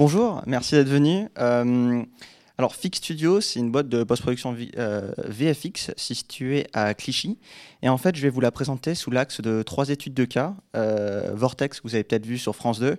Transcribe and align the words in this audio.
Bonjour, 0.00 0.42
merci 0.46 0.76
d'être 0.76 0.88
venu. 0.88 1.28
Euh, 1.38 2.02
alors, 2.56 2.74
Fix 2.74 2.96
Studio, 2.96 3.42
c'est 3.42 3.60
une 3.60 3.70
boîte 3.70 3.90
de 3.90 4.02
post-production 4.02 4.54
VFX 4.54 5.90
euh, 5.90 5.92
située 5.98 6.66
à 6.72 6.94
Clichy. 6.94 7.38
Et 7.82 7.90
en 7.90 7.98
fait, 7.98 8.16
je 8.16 8.22
vais 8.22 8.30
vous 8.30 8.40
la 8.40 8.50
présenter 8.50 8.94
sous 8.94 9.10
l'axe 9.10 9.42
de 9.42 9.62
trois 9.62 9.90
études 9.90 10.14
de 10.14 10.24
cas. 10.24 10.54
Euh, 10.74 11.32
Vortex, 11.34 11.82
vous 11.84 11.94
avez 11.94 12.02
peut-être 12.02 12.24
vu 12.24 12.38
sur 12.38 12.56
France 12.56 12.80
2, 12.80 12.96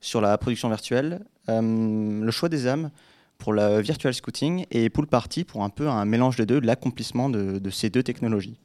sur 0.00 0.20
la 0.20 0.36
production 0.38 0.68
virtuelle. 0.68 1.20
le 1.46 2.30
choix 2.32 2.48
des 2.48 2.66
âmes 2.66 2.90
pour 3.38 3.52
le 3.52 3.78
virtual 3.78 4.12
scouting 4.12 4.66
et 4.72 4.90
Pool 4.90 5.06
Party 5.06 5.44
pour 5.44 5.62
un 5.62 5.70
peu 5.70 5.86
un 5.88 6.04
mélange 6.04 6.34
des 6.34 6.46
deux, 6.46 6.60
de 6.60 6.66
l'accomplissement 6.66 7.30
de, 7.30 7.70
ces 7.70 7.90
deux 7.90 8.02
technologies. 8.02 8.58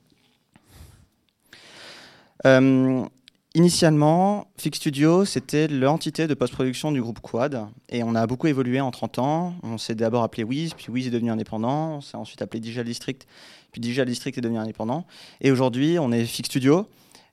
Initialement, 3.55 4.47
Fix 4.57 4.79
Studio, 4.79 5.23
c'était 5.23 5.69
l'entité 5.69 6.27
de 6.27 6.33
post-production 6.33 6.91
du 6.91 7.01
groupe 7.01 7.21
Quad. 7.21 7.67
Et 7.87 8.03
on 8.03 8.13
a 8.13 8.27
beaucoup 8.27 8.47
évolué 8.47 8.81
en 8.81 8.91
30 8.91 9.19
ans. 9.19 9.55
On 9.63 9.77
s'est 9.77 9.95
d'abord 9.95 10.23
appelé 10.23 10.43
Wiz, 10.43 10.73
puis 10.73 10.87
Wiz 10.89 11.07
est 11.07 11.09
devenu 11.09 11.31
indépendant. 11.31 11.95
On 11.95 12.01
s'est 12.01 12.17
ensuite 12.17 12.41
appelé 12.41 12.59
Digital 12.59 12.83
District, 12.83 13.25
puis 13.71 13.79
Digital 13.79 14.07
District 14.07 14.37
est 14.37 14.41
devenu 14.41 14.57
indépendant. 14.57 15.05
Et 15.39 15.51
aujourd'hui, 15.51 15.97
on 15.99 16.11
est 16.11 16.25
Fix 16.25 16.47
Studio. 16.47 16.85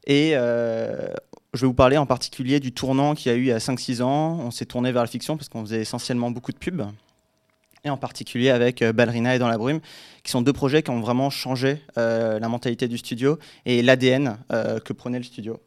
Et 0.06 0.34
euh, 0.34 1.12
je 1.54 1.62
vais 1.62 1.66
vous 1.66 1.74
parler 1.74 1.96
en 1.96 2.06
particulier 2.06 2.60
du 2.60 2.70
tournant 2.70 3.16
qu'il 3.16 3.32
y 3.32 3.34
a 3.34 3.36
eu 3.36 3.42
il 3.42 3.48
y 3.48 3.52
a 3.52 3.58
5-6 3.58 4.00
ans. 4.02 4.38
On 4.38 4.52
s'est 4.52 4.66
tourné 4.66 4.92
vers 4.92 5.02
la 5.02 5.08
fiction 5.08 5.36
parce 5.36 5.48
qu'on 5.48 5.62
faisait 5.62 5.80
essentiellement 5.80 6.30
beaucoup 6.30 6.52
de 6.52 6.58
pubs. 6.58 6.86
Et 7.82 7.91
en 7.91 7.96
particulier 7.96 8.50
avec 8.50 8.82
euh, 8.82 8.92
Ballerina 8.92 9.34
et 9.34 9.41
Dans 9.41 9.48
la 9.48 9.58
brume, 9.58 9.80
qui 10.22 10.30
sont 10.30 10.41
deux 10.41 10.52
projets 10.52 10.84
qui 10.84 10.91
ont 10.91 11.00
vraiment 11.00 11.30
changé 11.30 11.82
euh, 11.98 12.38
la 12.38 12.48
mentalité 12.48 12.86
du 12.86 12.96
studio 12.96 13.41
et 13.66 13.82
l'ADN 13.82 14.38
que 14.84 14.92
prenait 14.92 15.19
le 15.19 15.25
studio. 15.25 15.58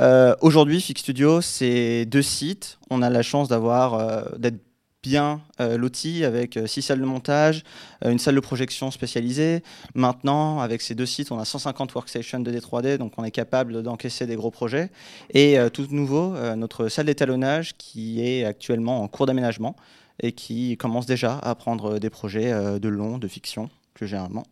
Euh, 0.00 0.34
aujourd'hui, 0.40 0.80
Fix 0.80 1.00
Studio, 1.00 1.40
c'est 1.40 2.06
deux 2.06 2.22
sites. 2.22 2.78
On 2.90 3.02
a 3.02 3.10
la 3.10 3.22
chance 3.22 3.48
d'avoir 3.48 3.94
euh, 3.94 4.22
d'être 4.38 4.60
bien 5.02 5.40
euh, 5.60 5.78
loti 5.78 6.24
avec 6.24 6.58
six 6.66 6.82
salles 6.82 7.00
de 7.00 7.04
montage, 7.04 7.62
une 8.04 8.18
salle 8.18 8.34
de 8.34 8.40
projection 8.40 8.90
spécialisée. 8.90 9.62
Maintenant, 9.94 10.60
avec 10.60 10.82
ces 10.82 10.94
deux 10.94 11.06
sites, 11.06 11.32
on 11.32 11.38
a 11.38 11.44
150 11.44 11.94
workstations 11.94 12.40
de 12.40 12.52
D3D, 12.52 12.98
donc 12.98 13.12
on 13.16 13.24
est 13.24 13.30
capable 13.30 13.82
d'encaisser 13.82 14.26
des 14.26 14.36
gros 14.36 14.50
projets. 14.50 14.90
Et 15.34 15.56
tout 15.72 15.86
nouveau, 15.90 16.34
notre 16.56 16.88
salle 16.88 17.06
d'étalonnage 17.06 17.76
qui 17.76 18.20
est 18.20 18.44
actuellement 18.44 19.00
en 19.02 19.08
cours 19.08 19.26
d'aménagement 19.26 19.76
et 20.20 20.32
qui 20.32 20.76
commence 20.76 21.06
déjà 21.06 21.38
à 21.38 21.54
prendre 21.54 22.00
des 22.00 22.10
projets 22.10 22.52
de 22.80 22.88
long, 22.88 23.18
de 23.18 23.28
fiction, 23.28 23.70
plus 23.94 24.08
généralement. 24.08 24.44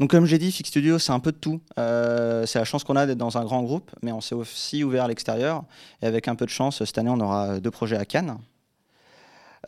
Donc 0.00 0.10
comme 0.10 0.26
j'ai 0.26 0.38
dit, 0.38 0.50
Fix 0.50 0.70
Studio, 0.70 0.98
c'est 0.98 1.12
un 1.12 1.20
peu 1.20 1.30
de 1.30 1.36
tout. 1.36 1.60
Euh, 1.78 2.46
c'est 2.46 2.58
la 2.58 2.64
chance 2.64 2.82
qu'on 2.82 2.96
a 2.96 3.06
d'être 3.06 3.18
dans 3.18 3.38
un 3.38 3.44
grand 3.44 3.62
groupe, 3.62 3.90
mais 4.02 4.10
on 4.12 4.20
s'est 4.20 4.34
aussi 4.34 4.82
ouvert 4.82 5.04
à 5.04 5.08
l'extérieur. 5.08 5.64
Et 6.02 6.06
avec 6.06 6.26
un 6.26 6.34
peu 6.34 6.44
de 6.46 6.50
chance, 6.50 6.82
cette 6.84 6.98
année, 6.98 7.10
on 7.10 7.20
aura 7.20 7.60
deux 7.60 7.70
projets 7.70 7.96
à 7.96 8.04
Cannes. 8.04 8.38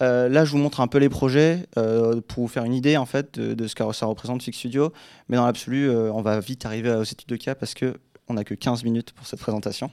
Euh, 0.03 0.29
là, 0.29 0.45
je 0.45 0.51
vous 0.51 0.59
montre 0.59 0.81
un 0.81 0.89
peu 0.89 0.99
les 0.99 1.09
projets 1.09 1.67
euh, 1.79 2.21
pour 2.21 2.43
vous 2.43 2.49
faire 2.49 2.65
une 2.65 2.75
idée 2.75 2.99
en 2.99 3.07
fait 3.07 3.39
de, 3.39 3.67
ce 3.67 3.75
que 3.75 3.93
ça 3.93 4.07
représente 4.07 4.43
Fix 4.43 4.59
Studio. 4.59 4.93
Mais 5.29 5.37
dans 5.37 5.47
l'absolu, 5.47 5.91
on 5.91 6.23
va 6.23 6.41
vite 6.41 6.67
arriver 6.67 6.91
aux 6.91 7.05
études 7.05 7.29
de 7.29 7.37
cas 7.37 7.55
parce 7.55 7.75
qu'on 7.75 8.35
n'a 8.35 8.45
que 8.45 8.55
15 8.55 8.83
minutes 8.83 9.13
pour 9.13 9.27
cette 9.27 9.41
présentation. 9.41 9.91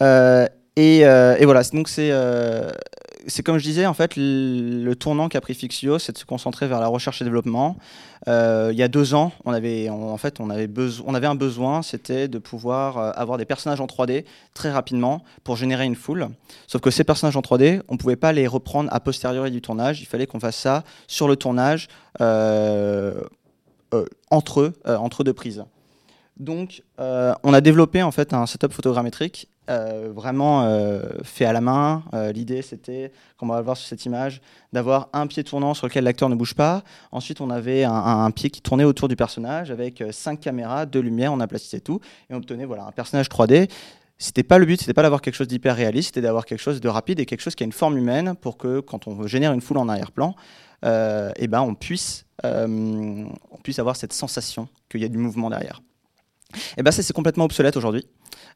Et, 0.00 1.00
et, 1.00 1.44
voilà, 1.44 1.62
donc 1.72 1.88
c'est 1.88 2.10
c'est 3.26 3.42
comme 3.42 3.58
je 3.58 3.64
disais, 3.64 3.86
en 3.86 3.94
fait, 3.94 4.12
le, 4.16 4.92
tournant 4.94 5.28
qu'a 5.28 5.40
pris 5.40 5.54
Fixio, 5.54 5.98
c'est 5.98 6.12
de 6.12 6.18
se 6.18 6.24
concentrer 6.24 6.66
vers 6.66 6.80
la 6.80 6.86
recherche 6.86 7.20
et 7.20 7.24
développement. 7.24 7.76
Euh, 8.26 8.70
il 8.72 8.78
y 8.78 8.82
a 8.82 8.88
deux 8.88 9.14
ans, 9.14 9.32
on 9.44 9.52
avait, 9.52 9.88
en 9.88 10.16
fait, 10.16 10.40
on 10.40 10.50
avait, 10.50 11.26
un 11.26 11.34
besoin, 11.34 11.82
c'était 11.82 12.28
de 12.28 12.38
pouvoir 12.38 12.98
euh, 12.98 13.10
avoir 13.14 13.38
des 13.38 13.44
personnages 13.44 13.80
en 13.80 13.86
3D 13.86 14.24
très 14.54 14.70
rapidement 14.70 15.24
pour 15.44 15.56
générer 15.56 15.84
une 15.84 15.94
foule. 15.94 16.28
Sauf 16.66 16.80
que 16.80 16.90
ces 16.90 17.04
personnages 17.04 17.36
en 17.36 17.40
3D, 17.40 17.82
on 17.88 17.94
ne 17.94 17.98
pouvait 17.98 18.16
pas 18.16 18.32
les 18.32 18.46
reprendre 18.46 18.88
a 18.92 19.00
posteriori 19.00 19.50
du 19.50 19.60
tournage. 19.60 20.00
Il 20.00 20.06
fallait 20.06 20.26
qu'on 20.26 20.40
fasse 20.40 20.56
ça 20.56 20.84
sur 21.06 21.28
le 21.28 21.36
tournage 21.36 21.88
euh, 22.20 23.20
entre 24.30 24.72
entre 24.86 25.24
deux 25.24 25.32
prises. 25.32 25.64
Donc, 26.36 26.82
on 26.98 27.54
a 27.54 27.60
développé 27.60 28.02
en 28.02 28.10
fait 28.10 28.34
un 28.34 28.46
setup 28.46 28.72
photogrammétrique 28.72 29.48
euh, 29.68 30.10
vraiment 30.14 30.62
euh, 30.62 31.02
fait 31.22 31.44
à 31.44 31.52
la 31.52 31.60
main. 31.60 32.02
Euh, 32.14 32.32
l'idée, 32.32 32.62
c'était, 32.62 33.12
comme 33.36 33.50
on 33.50 33.52
va 33.52 33.58
le 33.58 33.64
voir 33.64 33.76
sur 33.76 33.86
cette 33.86 34.04
image, 34.06 34.40
d'avoir 34.72 35.08
un 35.12 35.26
pied 35.26 35.44
tournant 35.44 35.74
sur 35.74 35.86
lequel 35.86 36.04
l'acteur 36.04 36.30
ne 36.30 36.34
bouge 36.34 36.54
pas. 36.54 36.82
Ensuite, 37.12 37.42
on 37.42 37.50
avait 37.50 37.84
un, 37.84 38.30
pied 38.30 38.48
qui 38.48 38.62
tournait 38.62 38.84
autour 38.84 39.08
du 39.08 39.16
personnage 39.16 39.70
avec 39.70 40.02
cinq 40.10 40.40
caméras, 40.40 40.86
deux 40.86 41.00
lumières, 41.00 41.32
on 41.32 41.40
aplatissait 41.40 41.80
tout 41.80 42.00
et 42.30 42.34
on 42.34 42.38
obtenait 42.38 42.64
voilà, 42.64 42.86
un 42.86 42.92
personnage 42.92 43.28
3D. 43.28 43.70
C'était 44.16 44.42
pas 44.42 44.58
le 44.58 44.64
but, 44.64 44.80
c'était 44.80 44.94
pas 44.94 45.02
d'avoir 45.02 45.20
quelque 45.20 45.34
chose 45.34 45.48
d'hyper 45.48 45.76
réaliste, 45.76 46.08
c'était 46.08 46.22
d'avoir 46.22 46.46
quelque 46.46 46.60
chose 46.60 46.80
de 46.80 46.88
rapide 46.88 47.20
et 47.20 47.26
quelque 47.26 47.40
chose 47.40 47.54
qui 47.54 47.62
a 47.62 47.66
une 47.66 47.72
forme 47.72 47.98
humaine 47.98 48.34
pour 48.40 48.56
que 48.56 48.80
quand 48.80 49.06
on 49.06 49.26
génère 49.26 49.52
une 49.52 49.60
foule 49.60 49.78
en 49.78 49.88
arrière-plan, 49.88 50.34
eh 50.82 51.46
ben 51.46 51.60
on 51.60 51.74
puisse, 51.74 52.24
on 52.42 53.28
puisse 53.62 53.78
avoir 53.78 53.96
cette 53.96 54.12
sensation 54.12 54.68
qu'il 54.88 55.02
y 55.02 55.04
a 55.04 55.08
du 55.08 55.18
mouvement 55.18 55.50
derrière. 55.50 55.82
Et 56.54 56.58
eh 56.78 56.82
ben 56.82 56.90
ça 56.90 57.02
c'est 57.02 57.12
complètement 57.12 57.44
obsolète 57.44 57.76
aujourd'hui. 57.76 58.06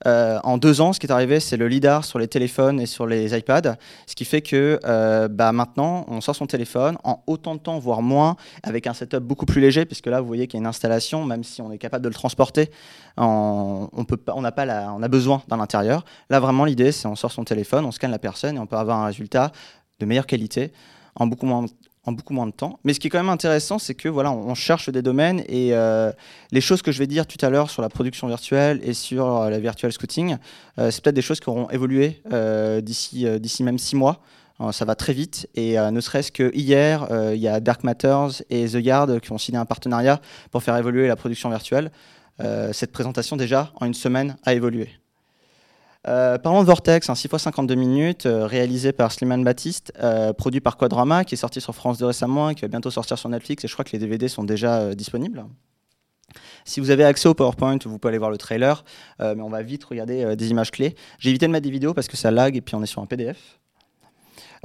Euh, 0.07 0.39
en 0.45 0.59
deux 0.59 0.81
ans, 0.81 0.93
ce 0.93 1.01
qui 1.01 1.07
est 1.07 1.13
arrivé, 1.13 1.41
c'est 1.41 1.57
le 1.57 1.69
lidar 1.69 2.05
sur 2.05 2.19
les 2.19 2.29
téléphones 2.29 2.81
et 2.81 2.87
sur 2.87 3.07
les 3.07 3.37
iPads, 3.37 3.77
ce 4.07 4.15
qui 4.15 4.25
fait 4.25 4.43
que 4.43 4.81
euh, 4.85 5.29
bah, 5.29 5.53
maintenant, 5.53 6.05
on 6.09 6.21
sort 6.21 6.37
son 6.37 6.47
téléphone 6.47 6.97
en 7.05 7.23
autant 7.27 7.55
de 7.55 7.61
temps, 7.61 7.79
voire 7.79 8.03
moins, 8.03 8.37
avec 8.63 8.87
un 8.87 8.95
setup 8.95 9.21
beaucoup 9.21 9.47
plus 9.47 9.61
léger, 9.61 9.85
puisque 9.85 10.07
là, 10.07 10.21
vous 10.21 10.27
voyez 10.27 10.47
qu'il 10.47 10.59
y 10.59 10.61
a 10.61 10.63
une 10.63 10.67
installation, 10.67 11.25
même 11.25 11.45
si 11.45 11.63
on 11.63 11.71
est 11.73 11.79
capable 11.79 12.05
de 12.05 12.09
le 12.09 12.15
transporter, 12.15 12.71
on, 13.17 13.89
peut 14.07 14.19
on, 14.35 14.45
a 14.45 14.53
pas 14.53 14.67
on 14.93 15.03
a 15.03 15.09
besoin 15.09 15.43
d'un 15.49 15.61
intérieur. 15.61 16.05
Là, 16.31 16.41
vraiment, 16.41 16.65
l'idée, 16.65 16.93
c'est 16.93 17.07
on 17.07 17.17
sort 17.17 17.33
son 17.33 17.45
téléphone, 17.45 17.85
on 17.85 17.93
scanne 17.93 18.11
la 18.11 18.19
personne 18.19 18.57
et 18.57 18.59
on 18.59 18.67
peut 18.67 18.77
avoir 18.77 18.99
un 18.99 19.07
résultat 19.07 19.53
de 20.01 20.07
meilleure 20.07 20.27
qualité 20.27 20.73
en 21.15 21.27
beaucoup 21.27 21.47
moins 21.47 21.67
en 22.05 22.13
beaucoup 22.13 22.33
moins 22.33 22.47
de 22.47 22.53
temps. 22.53 22.81
Mais 22.85 22.95
ce 22.95 23.01
qui 23.01 23.07
est 23.07 23.11
quand 23.11 23.19
même 23.19 23.29
intéressant, 23.29 23.79
c'est 23.79 23.95
que 23.95 24.09
voilà, 24.09 24.33
on 24.33 24.55
cherche 24.55 24.89
des 24.89 25.03
domaines 25.03 25.41
et 25.47 25.71
euh, 25.73 26.11
les 26.51 26.61
choses 26.61 26.83
que 26.83 26.91
je 26.91 26.99
vais 26.99 27.07
dire 27.07 27.27
tout 27.27 27.45
à 27.45 27.51
l'heure 27.51 27.71
sur 27.71 27.83
la 27.83 27.89
production 27.89 28.27
virtuelle 28.27 28.81
et 28.83 28.93
sur 28.93 29.37
euh, 29.37 29.51
la 29.51 29.61
virtual 29.61 29.93
scouting, 29.93 30.37
euh, 30.79 30.91
c'est 30.91 31.03
peut-être 31.03 31.15
des 31.15 31.23
choses 31.23 31.39
qui 31.39 31.49
auront 31.49 31.71
évolué 31.71 32.23
d'ici 32.83 33.27
d'ici 33.41 33.63
même 33.63 33.79
six 33.79 33.97
mois. 33.97 34.21
ça 34.73 34.85
va 34.85 34.95
très 34.95 35.13
vite 35.13 35.49
et 35.55 35.77
ne 35.77 36.01
serait-ce 36.01 36.33
que 36.33 36.51
hier, 36.55 37.07
il 37.35 37.41
y 37.41 37.49
a 37.49 37.61
Dark 37.61 37.85
Matters 37.85 38.43
et 38.51 38.67
The 38.67 38.75
Yard 38.75 39.21
qui 39.21 39.33
ont 39.33 39.39
signé 39.39 39.59
un 39.59 39.65
partenariat 39.65 40.21
pour 40.51 40.63
faire 40.63 40.77
évoluer 40.77 41.07
la 41.09 41.17
production 41.17 41.51
virtuelle. 41.51 41.91
cette 42.73 42.93
présentation 42.93 43.37
déjà 43.37 43.73
en 43.81 43.87
une 43.87 43.95
semaine 43.95 44.37
a 44.45 44.55
évolué. 44.55 45.02
Euh, 46.09 46.37
parlons 46.37 46.63
de 46.63 46.67
Vortex, 46.67 47.09
un 47.11 47.15
6x52 47.15 47.77
minutes, 47.77 48.27
euh, 48.27 48.45
réalisé 48.45 48.93
par 48.93 49.13
Slimane 49.13 49.45
Baptiste, 49.45 49.93
euh, 50.03 50.33
produit 50.33 50.61
par 50.61 50.77
Quadrama, 50.77 51.25
qui 51.25 51.35
est 51.35 51.39
sorti 51.39 51.61
sur 51.61 51.75
France 51.75 51.99
2 51.99 52.07
récemment 52.07 52.51
et 52.51 52.55
qui 52.57 52.63
va 52.63 52.69
bientôt 52.69 52.91
sortir 52.91 53.19
sur 53.19 53.29
Netflix. 53.29 53.65
Et 53.65 53.69
je 53.69 53.73
crois 53.73 53.85
que 53.85 53.93
les 53.93 54.01
DVD 54.01 54.27
sont 54.27 54.43
déjà 54.43 54.95
disponibles. 54.95 55.45
Si 56.65 56.81
vous 56.81 56.91
avez 56.91 57.05
accès 57.05 57.29
au 57.29 57.35
PowerPoint, 57.35 57.79
vous 57.85 57.99
pouvez 57.99 58.11
aller 58.11 58.19
voir 58.19 58.31
le 58.31 58.39
trailer, 58.39 58.85
mais 59.21 59.43
on 59.43 59.51
va 59.51 59.63
vite 59.63 59.85
regarder 59.85 60.35
des 60.35 60.51
images 60.51 60.71
clés. 60.71 60.95
J'ai 61.19 61.29
évité 61.29 61.47
de 61.47 61.53
mettre 61.53 61.65
des 61.65 61.71
vidéos 61.71 61.93
parce 61.93 62.09
que 62.09 62.17
ça 62.17 62.31
lag 62.31 62.57
et 62.57 62.63
puis 62.63 62.75
on 62.75 62.83
est 62.83 62.87
sur 62.87 63.03
un 63.03 63.07
PDF. 63.07 63.59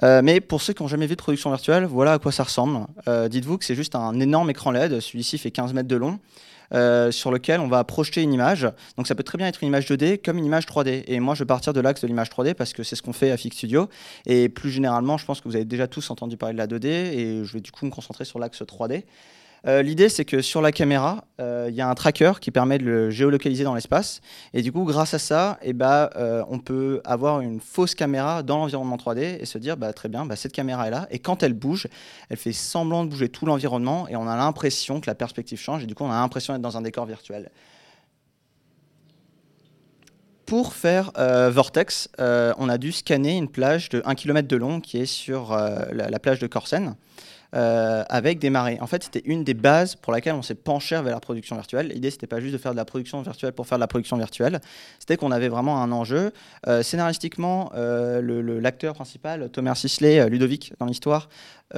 mais 0.02 0.40
pour 0.40 0.62
ceux 0.62 0.72
qui 0.72 0.82
n'ont 0.82 0.88
jamais 0.88 1.08
vu 1.08 1.18
de 1.18 1.22
production 1.22 1.50
virtuelle, 1.50 1.84
voilà 1.84 2.14
à 2.14 2.20
quoi 2.20 2.32
ça 2.32 2.44
ressemble. 2.44 2.88
Dites-vous 3.30 3.58
que 3.58 3.66
c'est 3.66 3.76
juste 3.76 3.96
un 3.96 4.18
énorme 4.22 4.50
écran 4.50 4.72
LED, 4.72 5.02
celui-ci 5.02 5.38
fait 5.38 5.52
15 5.52 5.74
mètres 5.74 5.90
de 5.90 5.98
long, 5.98 6.20
euh, 6.74 7.12
sur 7.12 7.32
lequel 7.32 7.60
on 7.60 7.68
va 7.68 7.84
projeter 7.84 8.22
une 8.22 8.34
image. 8.34 8.68
Donc 8.98 9.08
ça 9.08 9.16
peut 9.16 9.24
très 9.24 9.38
bien 9.38 9.48
être 9.48 9.62
une 9.62 9.68
image 9.68 9.88
2D 9.90 10.22
comme 10.24 10.38
une 10.38 10.46
image 10.46 10.66
3D. 10.66 11.04
Et 11.08 11.20
moi, 11.20 11.36
je 11.36 11.40
vais 11.40 11.48
partir 11.48 11.74
de 11.74 11.80
l'axe 11.80 12.02
de 12.02 12.08
l'image 12.08 12.30
3D 12.30 12.54
parce 12.54 12.74
que 12.74 12.84
c'est 12.84 12.96
ce 12.96 13.02
qu'on 13.02 13.14
fait 13.14 13.32
à 13.32 13.38
Fix 13.38 13.58
Studio. 13.58 13.90
Et 14.26 14.50
plus 14.50 14.70
généralement, 14.70 15.18
je 15.18 15.26
pense 15.26 15.42
que 15.42 15.48
vous 15.48 15.56
avez 15.56 15.66
déjà 15.66 15.88
tous 15.88 16.10
entendu 16.10 16.38
parler 16.38 16.54
de 16.54 16.58
la 16.58 16.68
2D 16.68 16.88
et 16.88 17.44
je 17.44 17.54
vais 17.54 17.62
du 17.62 17.72
coup 17.72 17.86
me 17.86 17.92
concentrer 17.92 18.26
sur 18.26 18.40
l'axe 18.40 18.62
3D. 18.62 19.04
Euh, 19.66 19.82
l'idée, 19.82 20.10
c'est 20.10 20.26
que 20.26 20.42
sur 20.42 20.62
la 20.62 20.72
caméra, 20.72 21.26
euh, 21.42 21.68
il 21.70 21.76
y 21.76 21.82
a 21.82 21.90
un 21.90 21.96
tracker 21.96 22.34
qui 22.40 22.52
permet 22.52 22.78
de 22.78 22.84
le 22.84 23.10
géolocaliser 23.10 23.64
dans 23.64 23.74
l'espace. 23.74 24.22
Et 24.54 24.62
du 24.62 24.72
coup, 24.72 24.84
grâce 24.84 25.14
à 25.14 25.20
ça, 25.20 25.58
eh 25.62 25.74
ben, 25.74 26.10
euh, 26.16 26.44
on 26.50 26.60
peut 26.60 27.02
avoir 27.06 27.42
une 27.42 27.60
fausse 27.60 27.96
caméra 27.96 28.44
dans 28.44 28.58
l'environnement 28.58 28.98
3D 28.98 29.40
et 29.40 29.46
se 29.46 29.58
dire, 29.58 29.78
bah, 29.78 29.94
très 29.94 30.10
bien, 30.10 30.26
bah, 30.26 30.36
cette 30.36 30.54
caméra 30.54 30.88
est 30.88 30.92
là. 30.92 31.08
Et 31.12 31.20
quand 31.20 31.44
elle 31.44 31.54
bouge, 31.54 31.88
elle 32.30 32.38
fait 32.38 32.54
semblant 32.54 33.04
de 33.04 33.10
bouger 33.10 33.30
tout 33.30 33.46
l'environnement 33.46 34.08
et 34.08 34.16
on 34.16 34.28
a 34.28 34.36
l'impression 34.36 35.02
que 35.02 35.08
la 35.08 35.16
perspective 35.16 35.60
change. 35.60 35.84
Et 35.84 35.88
du 35.88 35.96
coup, 35.96 36.04
on 36.04 36.12
a 36.12 36.20
l'impression 36.20 36.54
d'être 36.54 36.62
dans 36.62 36.78
un 36.78 36.82
décor 36.82 37.06
virtuel. 37.06 37.50
Pour 40.46 40.72
faire 40.72 41.12
Vortex, 41.52 42.08
on 42.18 42.70
a 42.70 42.78
dû 42.78 42.94
scanner 42.94 43.36
une 43.36 43.50
plage 43.50 43.90
de 43.90 44.02
1 44.06 44.16
km 44.16 44.48
de 44.48 44.56
long 44.56 44.80
qui 44.80 44.98
est 44.98 45.06
sur 45.06 45.54
la, 45.54 46.10
la, 46.10 46.20
plage 46.20 46.40
de 46.40 46.48
Corsen. 46.48 46.96
Euh, 47.56 48.04
avec 48.10 48.40
des 48.40 48.50
marées. 48.50 48.78
En 48.82 48.88
fait, 48.88 49.04
c'était 49.04 49.22
une 49.26 49.44
des 49.44 49.54
bases 49.54 49.96
pour 49.96 50.12
laquelle 50.12 50.34
on 50.34 50.42
s'est 50.42 50.56
penché 50.56 50.96
vers 51.02 51.14
la 51.14 51.20
production 51.20 51.56
virtuelle. 51.56 51.88
L'idée, 51.88 52.12
c'était 52.12 52.28
pas 52.28 52.42
juste 52.42 52.54
de 52.54 52.58
faire 52.58 52.74
de 52.74 52.78
la 52.78 52.84
production 52.84 53.22
virtuelle 53.22 53.54
pour 53.54 53.68
faire 53.68 53.78
de 53.78 53.82
la 53.82 53.88
production 53.88 54.18
virtuelle, 54.18 54.60
c'était 55.00 55.16
qu'on 55.16 55.32
avait 55.32 55.48
vraiment 55.48 55.82
un 55.82 55.92
enjeu. 55.92 56.34
Euh, 56.68 56.84
scénaristiquement, 56.84 57.72
euh, 57.76 58.60
l'acteur 58.62 58.96
principal, 58.96 59.50
Thomas 59.50 59.76
Sisley, 59.76 60.30
Ludovic, 60.30 60.74
dans 60.80 60.86
l'histoire, 60.86 61.30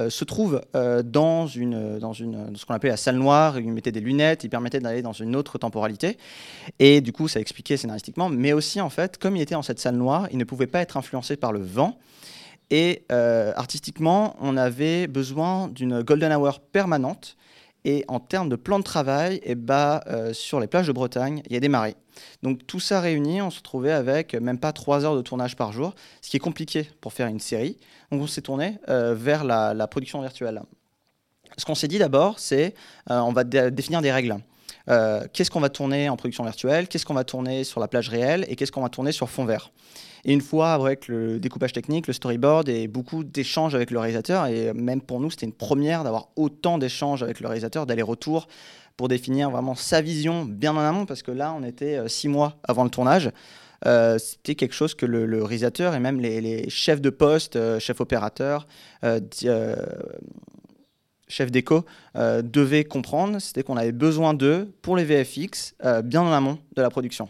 se 0.08 0.24
trouve 0.24 0.62
dans, 0.72 1.48
une, 1.48 1.98
dans, 1.98 2.12
une, 2.12 2.56
ce 2.56 2.64
qu'on 2.64 2.74
appelait 2.74 2.90
la 2.90 2.96
salle 2.96 3.16
noire. 3.16 3.58
Il 3.58 3.72
mettait 3.72 3.90
des 3.90 4.00
lunettes, 4.00 4.44
il 4.44 4.48
permettait 4.48 4.78
d'aller 4.78 5.02
dans 5.02 5.12
une 5.12 5.34
autre 5.34 5.58
temporalité. 5.58 6.16
Et 6.78 7.00
du 7.00 7.12
coup, 7.12 7.26
ça 7.26 7.40
expliquait 7.40 7.76
scénaristiquement. 7.76 8.28
Mais 8.28 8.52
aussi, 8.52 8.80
en 8.80 8.90
fait, 8.90 9.18
comme 9.18 9.36
il 9.36 9.42
était 9.42 9.54
dans 9.54 9.62
cette 9.62 9.80
salle 9.80 9.96
noire, 9.96 10.28
il 10.30 10.38
ne 10.38 10.44
pouvait 10.44 10.68
pas 10.68 10.80
être 10.80 10.96
influencé 10.96 11.36
par 11.36 11.52
le 11.52 11.60
vent. 11.60 11.98
Et 12.70 13.04
euh, 13.10 13.52
artistiquement, 13.56 14.36
on 14.40 14.56
avait 14.56 15.06
besoin 15.06 15.68
d'une 15.68 16.02
golden 16.02 16.32
hour 16.32 16.60
permanente. 16.60 17.36
Et 17.86 18.04
en 18.08 18.20
termes 18.20 18.50
de 18.50 18.56
plan 18.56 18.78
de 18.78 18.84
travail, 18.84 19.36
et 19.36 19.52
eh 19.52 19.54
bah, 19.54 20.04
euh, 20.06 20.34
sur 20.34 20.60
les 20.60 20.66
plages 20.66 20.86
de 20.86 20.92
Bretagne, 20.92 21.42
il 21.46 21.54
y 21.54 21.56
a 21.56 21.60
des 21.60 21.68
marées. 21.70 21.96
Donc 22.42 22.66
tout 22.66 22.78
ça 22.78 23.00
réuni, 23.00 23.40
on 23.40 23.50
se 23.50 23.62
trouvait 23.62 23.92
avec 23.92 24.34
même 24.34 24.58
pas 24.58 24.72
trois 24.72 25.06
heures 25.06 25.16
de 25.16 25.22
tournage 25.22 25.56
par 25.56 25.72
jour, 25.72 25.94
ce 26.20 26.28
qui 26.28 26.36
est 26.36 26.40
compliqué 26.40 26.90
pour 27.00 27.14
faire 27.14 27.26
une 27.28 27.40
série. 27.40 27.78
Donc 28.12 28.20
on 28.20 28.26
s'est 28.26 28.42
tourné 28.42 28.78
euh, 28.90 29.14
vers 29.14 29.44
la, 29.44 29.86
production 29.86 30.20
virtuelle. 30.20 30.60
Ce 31.56 31.64
qu'on 31.64 31.74
s'est 31.74 31.88
dit 31.88 31.98
d'abord, 31.98 32.38
c'est 32.38 32.74
on 33.08 33.32
va 33.32 33.44
définir 33.44 34.02
des 34.02 34.12
règles. 34.12 34.36
Qu'est-ce 35.32 35.50
qu'on 35.50 35.60
va 35.60 35.68
tourner 35.68 36.08
en 36.08 36.16
production 36.16 36.44
virtuelle, 36.44 36.88
qu'est-ce 36.88 37.06
qu'on 37.06 37.14
va 37.14 37.24
tourner 37.24 37.64
sur 37.64 37.80
la 37.80 37.88
plage 37.88 38.08
réelle? 38.08 38.44
Et 38.48 38.56
qu'est-ce 38.56 38.72
qu'on 38.72 38.82
va 38.82 38.88
tourner 38.88 39.12
sur 39.12 39.28
fond 39.30 39.44
vert? 39.44 39.70
Et 40.24 40.32
une 40.32 40.40
fois 40.40 40.72
avec 40.72 41.08
le 41.08 41.38
découpage 41.38 41.72
technique, 41.72 42.06
le 42.06 42.12
storyboard 42.12 42.68
et 42.68 42.88
beaucoup 42.88 43.24
d'échanges 43.24 43.74
avec 43.74 43.90
le 43.90 43.98
réalisateur, 43.98 44.46
et 44.46 44.72
même 44.72 45.00
pour 45.00 45.20
nous, 45.20 45.30
c'était 45.30 45.46
une 45.46 45.52
première 45.52 46.04
d'avoir 46.04 46.28
autant 46.36 46.78
d'échanges 46.78 47.22
avec 47.22 47.40
le 47.40 47.46
réalisateur, 47.46 47.86
d'aller-retour 47.86 48.46
pour 48.96 49.08
définir 49.08 49.50
vraiment 49.50 49.74
sa 49.74 50.02
vision 50.02 50.44
bien 50.44 50.76
en 50.76 50.80
amont, 50.80 51.06
parce 51.06 51.22
que 51.22 51.30
là, 51.30 51.54
on 51.58 51.64
était 51.64 51.96
euh, 51.96 52.08
six 52.08 52.28
mois 52.28 52.58
avant 52.64 52.84
le 52.84 52.90
tournage. 52.90 53.30
Euh, 53.86 54.18
c'était 54.18 54.54
quelque 54.54 54.74
chose 54.74 54.94
que 54.94 55.06
le, 55.06 55.42
réalisateur 55.42 55.94
et 55.94 56.00
même 56.00 56.20
les, 56.20 56.68
chefs 56.68 57.00
de 57.00 57.08
poste, 57.08 57.56
euh, 57.56 57.80
chefs 57.80 58.02
opérateurs, 58.02 58.66
chefs 61.30 61.50
d'éco 61.50 61.84
devaient 62.14 62.84
comprendre, 62.84 63.38
c'était 63.38 63.62
qu'on 63.62 63.76
avait 63.76 63.92
besoin 63.92 64.34
d'eux 64.34 64.72
pour 64.82 64.96
les 64.96 65.04
VFX 65.04 65.74
bien 66.04 66.22
en 66.22 66.32
amont 66.32 66.58
de 66.76 66.82
la 66.82 66.90
production. 66.90 67.28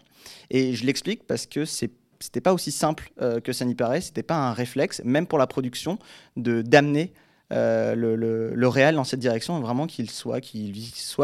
Et 0.51 0.75
je 0.75 0.85
l'explique 0.85 1.27
parce 1.27 1.47
que 1.47 1.65
c'était 1.65 2.41
pas 2.41 2.53
aussi 2.53 2.71
simple 2.71 3.11
euh, 3.21 3.41
que 3.41 3.53
ça 3.53 3.65
n'y 3.65 3.75
paraît. 3.75 4.01
C'était 4.01 4.23
pas 4.23 4.37
un 4.37 4.53
réflexe, 4.53 5.03
même 5.05 5.27
pour 5.27 5.39
la 5.39 5.47
production, 5.47 5.99
de 6.37 6.63
d'amener 6.63 7.13
euh, 7.53 7.95
le, 7.95 8.15
le, 8.17 8.69
réel 8.69 8.95
dans 8.95 9.05
cette 9.05 9.19
direction 9.19 9.59
et 9.59 9.61
vraiment 9.61 9.87
qu'il 9.87 10.09
soit, 10.09 10.41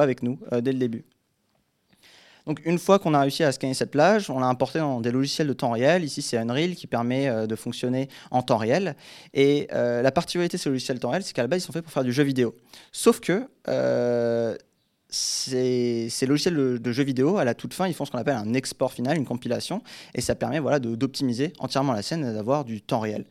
avec 0.03 0.23
nous 0.23 0.41
euh, 0.53 0.61
dès 0.61 0.73
le 0.73 0.79
début. 0.79 1.05
Donc 2.47 2.61
une 2.65 2.79
fois 2.79 2.99
qu'on 2.99 3.15
a 3.15 3.21
réussi 3.21 3.43
à 3.43 3.53
scanner 3.53 3.75
cette 3.75 3.91
plage, 3.91 4.31
on 4.31 4.39
l'a 4.39 4.47
importé 4.47 4.79
dans 4.79 5.01
des 5.01 5.11
logiciels 5.11 5.49
de 5.49 5.53
temps 5.53 5.73
réel. 5.73 6.05
Ici, 6.05 6.23
c'est 6.23 6.37
Unreal 6.37 6.75
qui 6.75 6.87
permet 6.87 7.47
de 7.47 7.57
fonctionner 7.57 8.09
en 8.31 8.43
temps 8.43 8.57
réel. 8.57 8.95
Et 9.35 9.67
la 9.73 10.13
particularité 10.13 10.57
de 10.57 10.63
ces 10.63 10.69
logiciels 10.69 10.99
de 10.99 11.03
temps 11.03 11.11
réel, 11.11 11.25
c'est 11.25 11.33
qu'à 11.33 11.43
la 11.43 11.49
base, 11.49 11.63
ils 11.63 11.67
sont 11.67 11.73
faits 11.73 11.83
pour 11.83 11.93
faire 11.93 12.05
du 12.05 12.13
jeu 12.13 12.23
vidéo. 12.23 12.55
Sauf 12.93 13.19
que 13.21 13.49
ces, 15.09 16.27
logiciels 16.27 16.55
de, 16.55 16.93
jeux 16.93 17.05
vidéo, 17.05 17.39
à 17.39 17.45
la 17.45 17.55
toute 17.55 17.75
fin, 17.75 17.87
ils 17.87 17.95
font 17.95 18.05
ce 18.05 18.11
qu'on 18.11 18.19
appelle 18.19 18.37
un 18.37 18.55
export 18.55 18.93
final, 18.93 19.17
une 19.17 19.25
compilation, 19.25 19.83
et 20.15 20.21
ça 20.21 20.35
permet 20.35 20.59
voilà, 20.59 20.79
d'optimiser 20.79 21.53
entièrement 21.59 21.93
la 21.93 22.03
scène 22.03 22.25
et 22.25 22.33
d'avoir 22.33 22.65
du 22.65 22.81
temps 22.83 23.01
réel. 23.01 23.25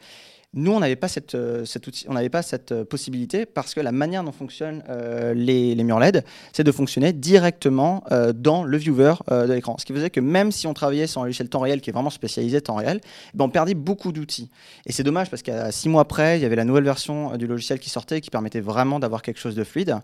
Nous, 0.57 0.72
on 0.72 0.80
n'avait 0.80 0.96
pas 0.96 1.10
cette, 1.10 1.36
euh, 1.36 1.66
on 2.07 2.13
n'avait 2.13 2.30
pas 2.30 2.42
cette 2.42 2.72
euh, 2.72 2.86
possibilité 2.86 3.46
parce 3.46 3.74
que 3.74 3.81
la 3.81 3.92
manière 3.92 4.24
dont 4.24 4.31
fonctionnent 4.31 4.84
euh, 4.90 5.34
les, 5.34 5.75
murs 5.84 6.00
LED, 6.00 6.24
c'est 6.54 6.63
de 6.63 6.72
fonctionner 6.72 7.12
directement 7.12 8.04
dans 8.34 8.63
le 8.63 8.78
viewer 8.78 9.16
de 9.30 9.52
l'écran. 9.52 9.75
Ce 9.78 9.86
qui 9.86 9.94
faisait 9.94 10.10
que 10.10 10.19
même 10.19 10.52
si 10.52 10.66
on 10.66 10.74
travaillait 10.74 11.07
sur 11.07 11.22
un 11.22 11.25
logiciel 11.25 11.50
temps 11.50 11.60
réel 11.60 11.81
qui 11.81 11.90
est 11.90 11.94
vraiment 11.94 12.10
spécialisé 12.10 12.62
temps 12.62 12.75
réel, 12.75 13.02
eh 13.04 13.38
ben, 13.38 13.46
on 13.46 13.50
perdait 13.50 13.74
beaucoup 13.74 14.12
d'outils. 14.12 14.50
Et 14.86 14.92
c'est 14.92 15.04
dommage 15.04 15.30
parce 15.30 15.42
qu'à 15.42 15.72
six 15.72 15.90
mois 15.90 16.02
après, 16.02 16.40
il 16.40 16.42
y 16.42 16.46
avait 16.46 16.56
la 16.56 16.63
nouvelle 16.63 16.86
version 16.86 17.36
du 17.38 17.46
logiciel 17.46 17.80
qui 17.80 17.90
sortait 17.90 18.22
qui 18.22 18.30
permettait 18.30 18.62
vraiment 18.62 19.00
d'avoir 19.00 19.22
quelque 19.22 19.40
chose 19.40 19.56
de 19.56 19.63
fluide. 19.63 19.98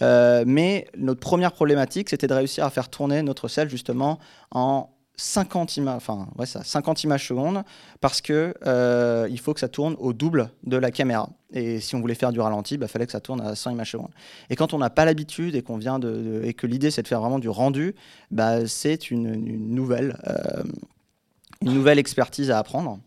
mais 0.00 0.86
notre 0.98 1.20
première 1.20 1.52
problématique, 1.52 2.10
c'était 2.10 2.26
de 2.26 2.34
réussir 2.34 2.64
à 2.64 2.70
faire 2.70 2.88
tourner 2.88 3.22
notre 3.22 3.48
sel 3.48 3.68
justement 3.70 4.18
en 4.50 4.90
50 5.16 5.76
images, 5.76 5.96
enfin, 5.96 6.28
ouais, 6.38 6.46
ça, 6.46 6.64
50 6.64 7.04
images 7.04 7.26
secondes, 7.26 7.62
parce 8.00 8.20
que 8.20 8.54
euh, 8.66 9.28
il 9.30 9.38
faut 9.38 9.54
que 9.54 9.60
ça 9.60 9.68
tourne 9.68 9.94
au 9.98 10.12
double 10.12 10.50
de 10.64 10.76
la 10.76 10.90
caméra. 10.90 11.30
Et 11.52 11.78
si 11.78 11.94
on 11.94 12.00
voulait 12.00 12.16
faire 12.16 12.32
du 12.32 12.40
ralenti, 12.40 12.74
il 12.74 12.78
bah, 12.78 12.88
fallait 12.88 13.06
que 13.06 13.12
ça 13.12 13.20
tourne 13.20 13.40
à 13.40 13.54
100 13.54 13.70
images 13.70 13.92
secondes. 13.92 14.10
Et 14.50 14.56
quand 14.56 14.74
on 14.74 14.78
n'a 14.78 14.90
pas 14.90 15.04
l'habitude 15.04 15.54
et 15.54 15.62
qu'on 15.62 15.78
de, 15.78 16.42
et 16.44 16.52
que 16.52 16.66
l'idée 16.66 16.90
c'est 16.90 17.02
de 17.02 17.08
faire 17.08 17.20
vraiment 17.20 17.38
du 17.38 17.48
rendu, 17.48 17.94
bah, 18.32 18.66
c'est 18.66 19.10
une, 19.10 19.34
nouvelle, 19.72 20.18
euh, 20.26 20.64
une 21.62 21.74
nouvelle 21.74 22.00
expertise 22.00 22.50
à 22.50 22.58
apprendre. 22.58 22.98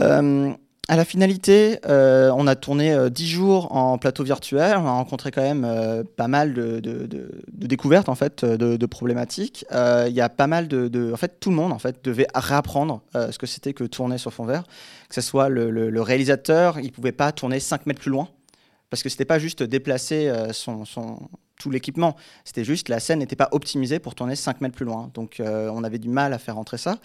Euh, 0.00 0.52
à 0.88 0.96
la 0.96 1.04
finalité, 1.04 1.78
euh, 1.86 2.32
on 2.36 2.48
a 2.48 2.56
tourné 2.56 2.92
10 3.08 3.22
euh, 3.22 3.26
jours 3.26 3.74
en 3.74 3.98
plateau 3.98 4.24
virtuel. 4.24 4.76
On 4.76 4.86
a 4.86 4.90
rencontré 4.90 5.30
quand 5.30 5.42
même 5.42 5.64
euh, 5.64 6.02
pas 6.02 6.26
mal 6.26 6.54
de, 6.54 6.80
découvertes, 7.52 8.08
en 8.08 8.16
fait, 8.16 8.44
de, 8.44 8.86
problématiques. 8.86 9.64
Il 9.70 10.12
y 10.12 10.20
a 10.20 10.28
pas 10.28 10.48
mal 10.48 10.66
de, 10.66 11.12
En 11.12 11.16
fait, 11.16 11.38
tout 11.38 11.50
le 11.50 11.56
monde 11.56 11.72
en 11.72 11.78
fait, 11.78 12.04
devait 12.04 12.26
réapprendre 12.34 13.02
ce 13.14 13.38
que 13.38 13.46
c'était 13.46 13.74
que 13.74 13.84
tourner 13.84 14.18
sur 14.18 14.32
fond 14.32 14.44
vert. 14.44 14.64
Que 15.08 15.14
ce 15.14 15.20
soit 15.20 15.48
le, 15.48 16.00
réalisateur, 16.02 16.80
il 16.80 16.90
pouvait 16.90 17.12
pas 17.12 17.30
tourner 17.30 17.60
5 17.60 17.86
mètres 17.86 18.00
plus 18.00 18.10
loin. 18.10 18.28
Parce 18.90 19.02
que 19.02 19.08
ce 19.08 19.14
n'était 19.14 19.24
pas 19.24 19.38
juste 19.38 19.62
déplacer 19.62 20.32
son, 20.50 20.84
tout 21.58 21.70
l'équipement. 21.70 22.16
C'était 22.44 22.64
juste 22.64 22.88
la 22.88 22.98
scène 22.98 23.20
n'était 23.20 23.36
pas 23.36 23.48
optimisée 23.52 24.00
pour 24.00 24.16
tourner 24.16 24.34
5 24.34 24.60
mètres 24.60 24.74
plus 24.74 24.84
loin. 24.84 25.10
Donc 25.14 25.40
on 25.40 25.84
avait 25.84 26.00
du 26.00 26.08
mal 26.08 26.32
à 26.32 26.38
faire 26.38 26.56
rentrer 26.56 26.76
ça. 26.76 26.98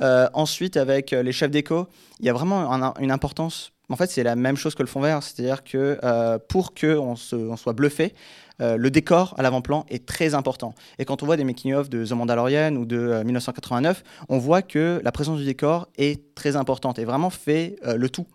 Euh, 0.00 0.28
ensuite, 0.34 0.76
avec 0.76 1.12
euh, 1.12 1.22
les 1.22 1.32
chefs 1.32 1.50
d'éco, 1.50 1.86
il 2.20 2.26
y 2.26 2.28
a 2.28 2.32
vraiment 2.32 2.70
une 2.98 3.10
importance. 3.10 3.72
En 3.88 3.96
fait, 3.96 4.10
c'est 4.10 4.22
la 4.22 4.36
même 4.36 4.56
chose 4.56 4.74
que 4.74 4.82
le 4.82 4.88
fond 4.88 5.00
vert, 5.00 5.22
c'est-à-dire 5.22 5.64
que 5.64 5.98
euh, 6.04 6.38
pour 6.48 6.74
qu'on 6.74 7.16
on 7.32 7.56
soit 7.56 7.72
bluffé, 7.72 8.14
le 8.62 8.90
décor 8.90 9.34
à 9.38 9.42
l'avant-plan 9.42 9.86
est 9.88 10.04
très 10.04 10.34
important. 10.34 10.74
Et 10.98 11.06
quand 11.06 11.22
on 11.22 11.26
voit 11.26 11.38
des 11.38 11.44
making-of 11.44 11.88
de 11.88 12.04
The 12.04 12.12
Mandalorian 12.12 12.76
ou 12.76 12.84
de 12.84 13.22
1989, 13.24 14.04
on 14.28 14.36
voit 14.36 14.60
que 14.60 15.00
la 15.02 15.12
présence 15.12 15.38
du 15.38 15.46
décor 15.46 15.88
est 15.96 16.34
très 16.34 16.56
importante 16.56 16.98
et 16.98 17.06
vraiment 17.06 17.30
fait 17.30 17.76
le 17.82 18.10
tout. 18.10 18.26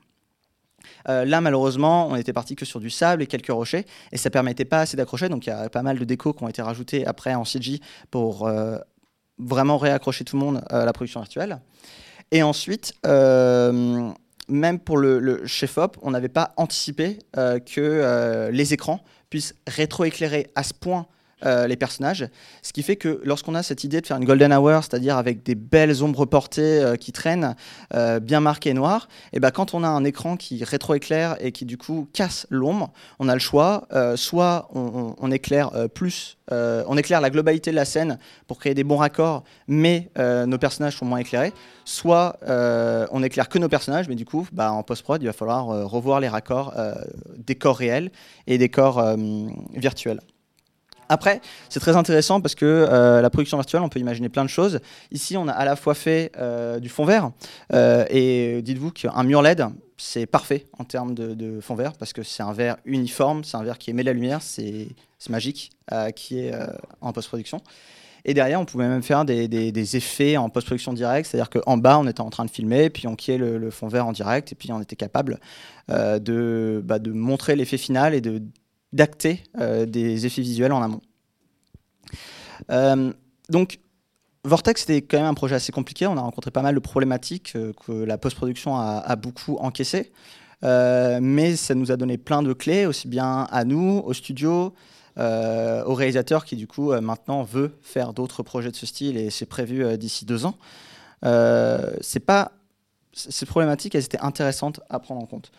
là, 1.05 1.41
malheureusement, 1.41 2.07
on 2.07 2.15
était 2.15 2.33
parti 2.33 2.55
que 2.55 2.65
sur 2.65 2.79
du 2.79 2.89
sable 2.89 3.21
et 3.21 3.27
quelques 3.27 3.51
rochers, 3.51 3.85
et 4.11 4.17
ça 4.17 4.31
permettait 4.31 4.65
pas 4.65 4.79
assez 4.79 4.97
d'accrocher. 4.97 5.29
Donc, 5.29 5.45
il 5.45 5.49
y 5.49 5.53
a 5.53 5.69
pas 5.69 5.83
mal 5.83 5.99
de 5.99 6.05
décos 6.05 6.33
qui 6.33 6.43
ont 6.43 6.49
été 6.49 6.63
rajoutés 6.63 7.05
après 7.05 7.35
en 7.35 7.45
CG 7.45 7.79
pour 8.09 8.49
vraiment 9.37 9.77
réaccrocher 9.77 10.23
tout 10.23 10.37
le 10.37 10.45
monde 10.45 10.63
à 10.69 10.85
la 10.85 10.93
production 10.93 11.19
virtuelle. 11.19 11.59
Et 12.31 12.43
ensuite, 12.43 12.93
euh, 13.05 14.11
même 14.47 14.79
pour 14.79 14.97
le, 14.97 15.45
chef-op, 15.45 15.97
on 16.01 16.11
n'avait 16.11 16.29
pas 16.29 16.53
anticipé 16.57 17.19
euh, 17.37 17.59
que 17.59 17.81
euh, 17.81 18.51
les 18.51 18.73
écrans 18.73 19.03
puissent 19.29 19.55
rétroéclairer 19.67 20.51
à 20.55 20.63
ce 20.63 20.73
point 20.73 21.07
euh, 21.45 21.67
les 21.67 21.75
personnages. 21.75 22.27
Ce 22.63 22.73
qui 22.73 22.81
fait 22.81 22.95
que 22.95 23.21
lorsqu'on 23.23 23.53
a 23.53 23.61
cette 23.61 23.83
idée 23.83 24.01
de 24.01 24.07
faire 24.07 24.17
une 24.17 24.25
golden 24.25 24.51
hour, 24.51 24.83
c'est-à-dire 24.83 25.15
avec 25.15 25.43
des 25.43 25.53
belles 25.53 26.03
ombres 26.03 26.25
portées 26.25 26.81
euh, 26.81 26.95
qui 26.95 27.11
traînent, 27.11 27.55
euh, 27.93 28.19
bien 28.19 28.39
marquées 28.39 28.73
noires, 28.73 29.07
et 29.31 29.39
ben 29.39 29.51
quand 29.51 29.75
on 29.75 29.83
a 29.83 29.87
un 29.87 30.03
écran 30.05 30.37
qui 30.37 30.63
rétroéclaire 30.63 31.35
et 31.39 31.51
qui 31.51 31.65
du 31.65 31.77
coup 31.77 32.07
casse 32.13 32.47
l'ombre, 32.49 32.91
on 33.19 33.29
a 33.29 33.33
le 33.33 33.39
choix, 33.39 33.87
soit 34.15 34.69
on, 34.73 35.31
éclaire 35.31 35.71
plus, 35.93 36.37
on 36.51 36.97
éclaire 36.97 37.21
la 37.21 37.29
globalité 37.29 37.71
de 37.71 37.75
la 37.75 37.85
scène 37.85 38.17
pour 38.47 38.57
créer 38.59 38.73
des 38.73 38.83
bons 38.83 38.97
raccords, 38.97 39.43
mais 39.67 40.09
nos 40.17 40.57
personnages 40.57 40.97
sont 40.97 41.05
moins 41.05 41.19
éclairés, 41.19 41.53
soit 41.83 42.37
on 43.11 43.23
éclaire 43.23 43.49
que 43.49 43.59
nos 43.59 43.69
personnages, 43.69 44.07
mais 44.07 44.15
du 44.15 44.25
coup, 44.25 44.47
bah, 44.51 44.71
en 44.71 44.83
post-prod, 44.83 45.21
il 45.21 45.25
va 45.25 45.33
falloir 45.33 45.65
revoir 45.65 46.19
les 46.19 46.27
raccords 46.27 46.73
des 47.37 47.55
corps 47.55 47.77
réels 47.77 48.11
et 48.47 48.57
des 48.57 48.69
corps 48.69 49.15
virtuels. 49.73 50.21
Après, 51.09 51.41
c'est 51.69 51.79
très 51.79 51.95
intéressant 51.95 52.41
parce 52.41 52.55
que 52.55 52.65
euh, 52.65 53.21
la 53.21 53.29
production 53.29 53.57
virtuelle, 53.57 53.81
on 53.81 53.89
peut 53.89 53.99
imaginer 53.99 54.29
plein 54.29 54.43
de 54.43 54.49
choses. 54.49 54.79
Ici, 55.11 55.37
on 55.37 55.47
a 55.47 55.51
à 55.51 55.65
la 55.65 55.75
fois 55.75 55.93
fait 55.93 56.31
euh, 56.37 56.79
du 56.79 56.89
fond 56.89 57.05
vert 57.05 57.31
euh, 57.73 58.05
et 58.09 58.61
dites-vous 58.61 58.91
qu'un 58.91 59.23
mur 59.23 59.41
LED, 59.41 59.65
c'est 59.97 60.25
parfait 60.25 60.67
en 60.77 60.83
termes 60.83 61.13
de, 61.13 61.59
fond 61.61 61.75
vert 61.75 61.93
parce 61.93 62.13
que 62.13 62.23
c'est 62.23 62.43
un 62.43 62.53
verre 62.53 62.77
uniforme, 62.85 63.43
c'est 63.43 63.57
un 63.57 63.63
verre 63.63 63.77
qui 63.77 63.91
émet 63.91 64.03
la 64.03 64.13
lumière, 64.13 64.41
c'est 64.41 64.89
magique, 65.29 65.71
qui 66.15 66.39
est 66.39 66.53
en 67.01 67.13
post-production. 67.13 67.61
Et 68.27 68.33
derrière, 68.33 68.59
on 68.59 68.65
pouvait 68.65 68.87
même 68.87 69.03
faire 69.03 69.23
des, 69.23 69.95
effets 69.95 70.35
en 70.35 70.49
post-production 70.49 70.93
directe, 70.93 71.29
c'est-à-dire 71.29 71.49
qu'en 71.49 71.77
bas, 71.77 71.99
on 71.99 72.07
était 72.07 72.21
en 72.21 72.29
train 72.29 72.43
de 72.43 72.49
filmer, 72.49 72.89
puis 72.89 73.07
on 73.07 73.15
quillait 73.15 73.37
le, 73.37 73.71
fond 73.71 73.87
vert 73.87 74.05
en 74.05 74.11
direct, 74.11 74.51
et 74.51 74.55
puis 74.55 74.71
on 74.71 74.81
était 74.81 74.95
capable 74.97 75.39
bah, 75.87 76.19
de 76.19 77.11
montrer 77.11 77.55
l'effet 77.55 77.77
final 77.77 78.13
et 78.13 78.21
de 78.21 78.41
d'acter 78.95 79.43
euh, 79.59 79.85
des 79.85 80.25
effets 80.25 80.41
visuels 80.41 80.71
en 80.71 80.81
amont. 80.81 81.01
Euh, 82.71 83.11
donc, 83.49 83.79
Vortex, 84.45 84.81
c'était 84.81 85.01
quand 85.01 85.17
même 85.17 85.25
un 85.25 85.33
projet 85.33 85.55
assez 85.55 85.71
compliqué. 85.71 86.07
On 86.07 86.17
a 86.17 86.21
rencontré 86.21 86.49
pas 86.49 86.61
mal 86.61 86.73
de 86.73 86.79
problématiques 86.79 87.53
euh, 87.55 87.73
que 87.85 87.91
la 87.91 88.17
post-production 88.17 88.77
a, 88.77 89.15
beaucoup 89.17 89.57
encaissées. 89.57 90.11
mais 90.63 91.55
ça 91.57 91.75
nous 91.75 91.91
a 91.91 91.97
donné 91.97 92.17
plein 92.17 92.41
de 92.41 92.53
clés, 92.53 92.85
aussi 92.85 93.07
bien 93.07 93.47
à 93.51 93.65
nous, 93.65 94.01
au 94.05 94.13
studio, 94.13 94.73
au 95.17 95.93
réalisateur 95.93 96.45
qui 96.45 96.55
du 96.55 96.67
coup 96.67 96.91
maintenant 97.01 97.43
veut 97.43 97.71
faire 97.81 98.13
d'autres 98.13 98.43
projets 98.43 98.71
de 98.71 98.75
ce 98.75 98.85
style 98.85 99.15
et 99.17 99.29
c'est 99.29 99.45
prévu 99.45 99.97
d'ici 99.97 100.25
deux 100.25 100.45
ans. 100.45 100.57
c'est 102.01 102.25
pas 102.25 102.51
ces 103.13 103.45
problématiques, 103.45 103.95
elles 103.95 104.03
étaient 104.03 104.19
intéressantes 104.19 104.81
à 104.89 104.99
prendre 104.99 105.21
en 105.21 105.25
compte. 105.25 105.51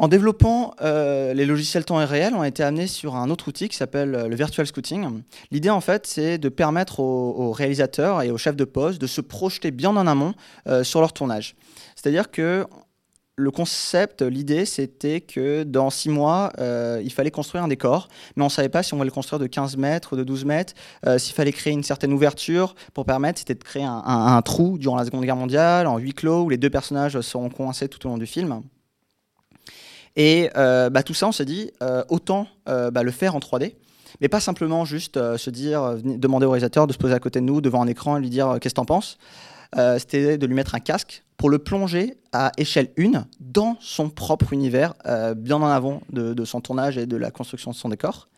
En 0.00 0.08
développant 0.08 0.72
euh, 0.80 1.34
les 1.34 1.44
logiciels 1.44 1.84
temps 1.84 1.96
réel, 1.96 2.32
on 2.34 2.40
a 2.40 2.48
été 2.48 2.62
amené 2.62 2.86
sur 2.86 3.16
un 3.16 3.28
autre 3.28 3.48
outil 3.48 3.68
qui 3.68 3.76
s'appelle 3.76 4.14
euh, 4.14 4.28
le 4.28 4.34
Virtual 4.34 4.66
Scouting. 4.66 5.20
L'idée, 5.50 5.68
en 5.68 5.82
fait, 5.82 6.06
c'est 6.06 6.38
de 6.38 6.48
permettre 6.48 7.00
aux, 7.00 7.52
réalisateurs 7.52 8.22
et 8.22 8.30
aux 8.30 8.38
chefs 8.38 8.56
de 8.56 8.64
poste 8.64 8.98
de 8.98 9.06
se 9.06 9.20
projeter 9.20 9.70
bien 9.70 9.94
en 9.94 10.06
amont 10.06 10.32
euh, 10.68 10.84
sur 10.84 11.00
leur 11.00 11.12
tournage. 11.12 11.54
C'est-à-dire 11.96 12.30
que 12.30 12.64
le 13.36 13.50
concept, 13.50 14.22
l'idée, 14.22 14.64
c'était 14.64 15.20
que 15.20 15.64
dans 15.64 15.90
six 15.90 16.08
mois, 16.08 16.50
il 16.58 17.10
fallait 17.10 17.30
construire 17.30 17.64
un 17.64 17.68
décor, 17.68 18.08
mais 18.36 18.42
on 18.42 18.46
ne 18.46 18.50
savait 18.50 18.68
pas 18.68 18.82
si 18.82 18.92
on 18.92 18.98
voulait 18.98 19.08
le 19.08 19.14
construire 19.14 19.38
de 19.38 19.46
15 19.46 19.78
mètres 19.78 20.12
ou 20.12 20.16
de 20.16 20.24
12 20.24 20.44
mètres, 20.44 20.74
s'il 21.16 21.34
fallait 21.34 21.52
créer 21.52 21.72
une 21.72 21.82
certaine 21.82 22.12
ouverture 22.12 22.74
pour 22.92 23.06
permettre, 23.06 23.38
c'était 23.38 23.54
de 23.54 23.64
créer 23.64 23.84
un, 23.84 24.02
un, 24.04 24.42
trou 24.42 24.76
durant 24.76 24.96
la 24.96 25.06
Seconde 25.06 25.24
Guerre 25.24 25.36
mondiale, 25.36 25.86
en 25.86 25.96
huis 25.96 26.12
clos, 26.12 26.42
où 26.42 26.48
les 26.50 26.58
deux 26.58 26.68
personnages 26.68 27.18
seront 27.22 27.48
coincés 27.48 27.88
tout 27.88 28.06
au 28.06 28.10
long 28.10 28.18
du 28.18 28.26
film. 28.26 28.62
Et 30.16 30.50
euh, 30.56 30.90
bah, 30.90 31.02
tout 31.02 31.14
ça, 31.14 31.28
on 31.28 31.32
s'est 31.32 31.44
dit, 31.44 31.70
euh, 31.82 32.02
autant 32.08 32.46
euh, 32.68 32.90
bah, 32.90 33.02
le 33.02 33.10
faire 33.10 33.34
en 33.34 33.38
3D, 33.38 33.74
mais 34.20 34.28
pas 34.28 34.40
simplement 34.40 34.84
juste 34.84 35.18
se 35.36 35.50
dire, 35.50 35.96
demander 36.02 36.46
au 36.46 36.50
réalisateur 36.50 36.86
de 36.86 36.92
se 36.92 36.98
poser 36.98 37.14
à 37.14 37.20
côté 37.20 37.40
de 37.40 37.44
nous 37.44 37.60
devant 37.60 37.82
un 37.82 37.86
écran 37.86 38.16
et 38.16 38.20
lui 38.20 38.28
dire 38.28 38.58
qu'est-ce 38.60 38.74
que 38.74 38.80
t'en 38.80 38.84
penses? 38.84 39.18
C'était 39.98 40.36
de 40.36 40.46
lui 40.46 40.54
mettre 40.54 40.74
un 40.74 40.80
casque 40.80 41.22
pour 41.36 41.48
le 41.48 41.60
plonger 41.60 42.18
à 42.32 42.50
échelle 42.58 42.90
1 42.98 43.24
dans 43.38 43.76
son 43.80 44.10
propre 44.10 44.52
univers, 44.52 44.94
bien 45.36 45.56
en 45.56 45.66
avant 45.66 46.02
de, 46.12 46.44
son 46.44 46.60
tournage 46.60 46.98
et 46.98 47.06
de 47.06 47.16
la 47.16 47.30
construction 47.30 47.70
de 47.70 47.76
son 47.76 47.88
décor 47.88 48.28